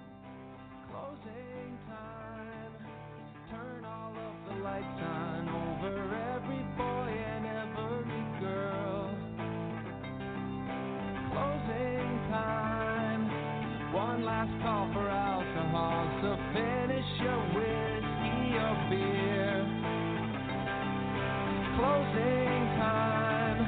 [21.79, 23.61] Closing time.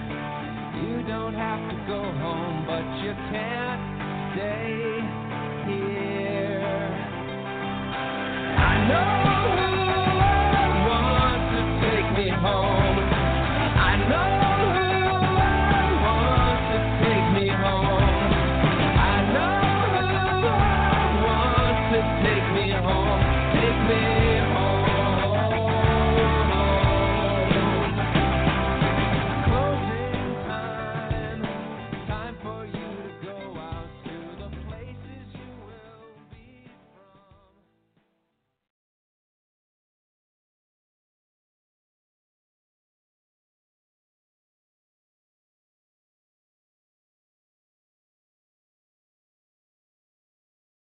[0.83, 3.81] You don't have to go home, but you can't
[4.35, 4.99] stay
[5.71, 6.91] here.
[8.59, 9.20] I know.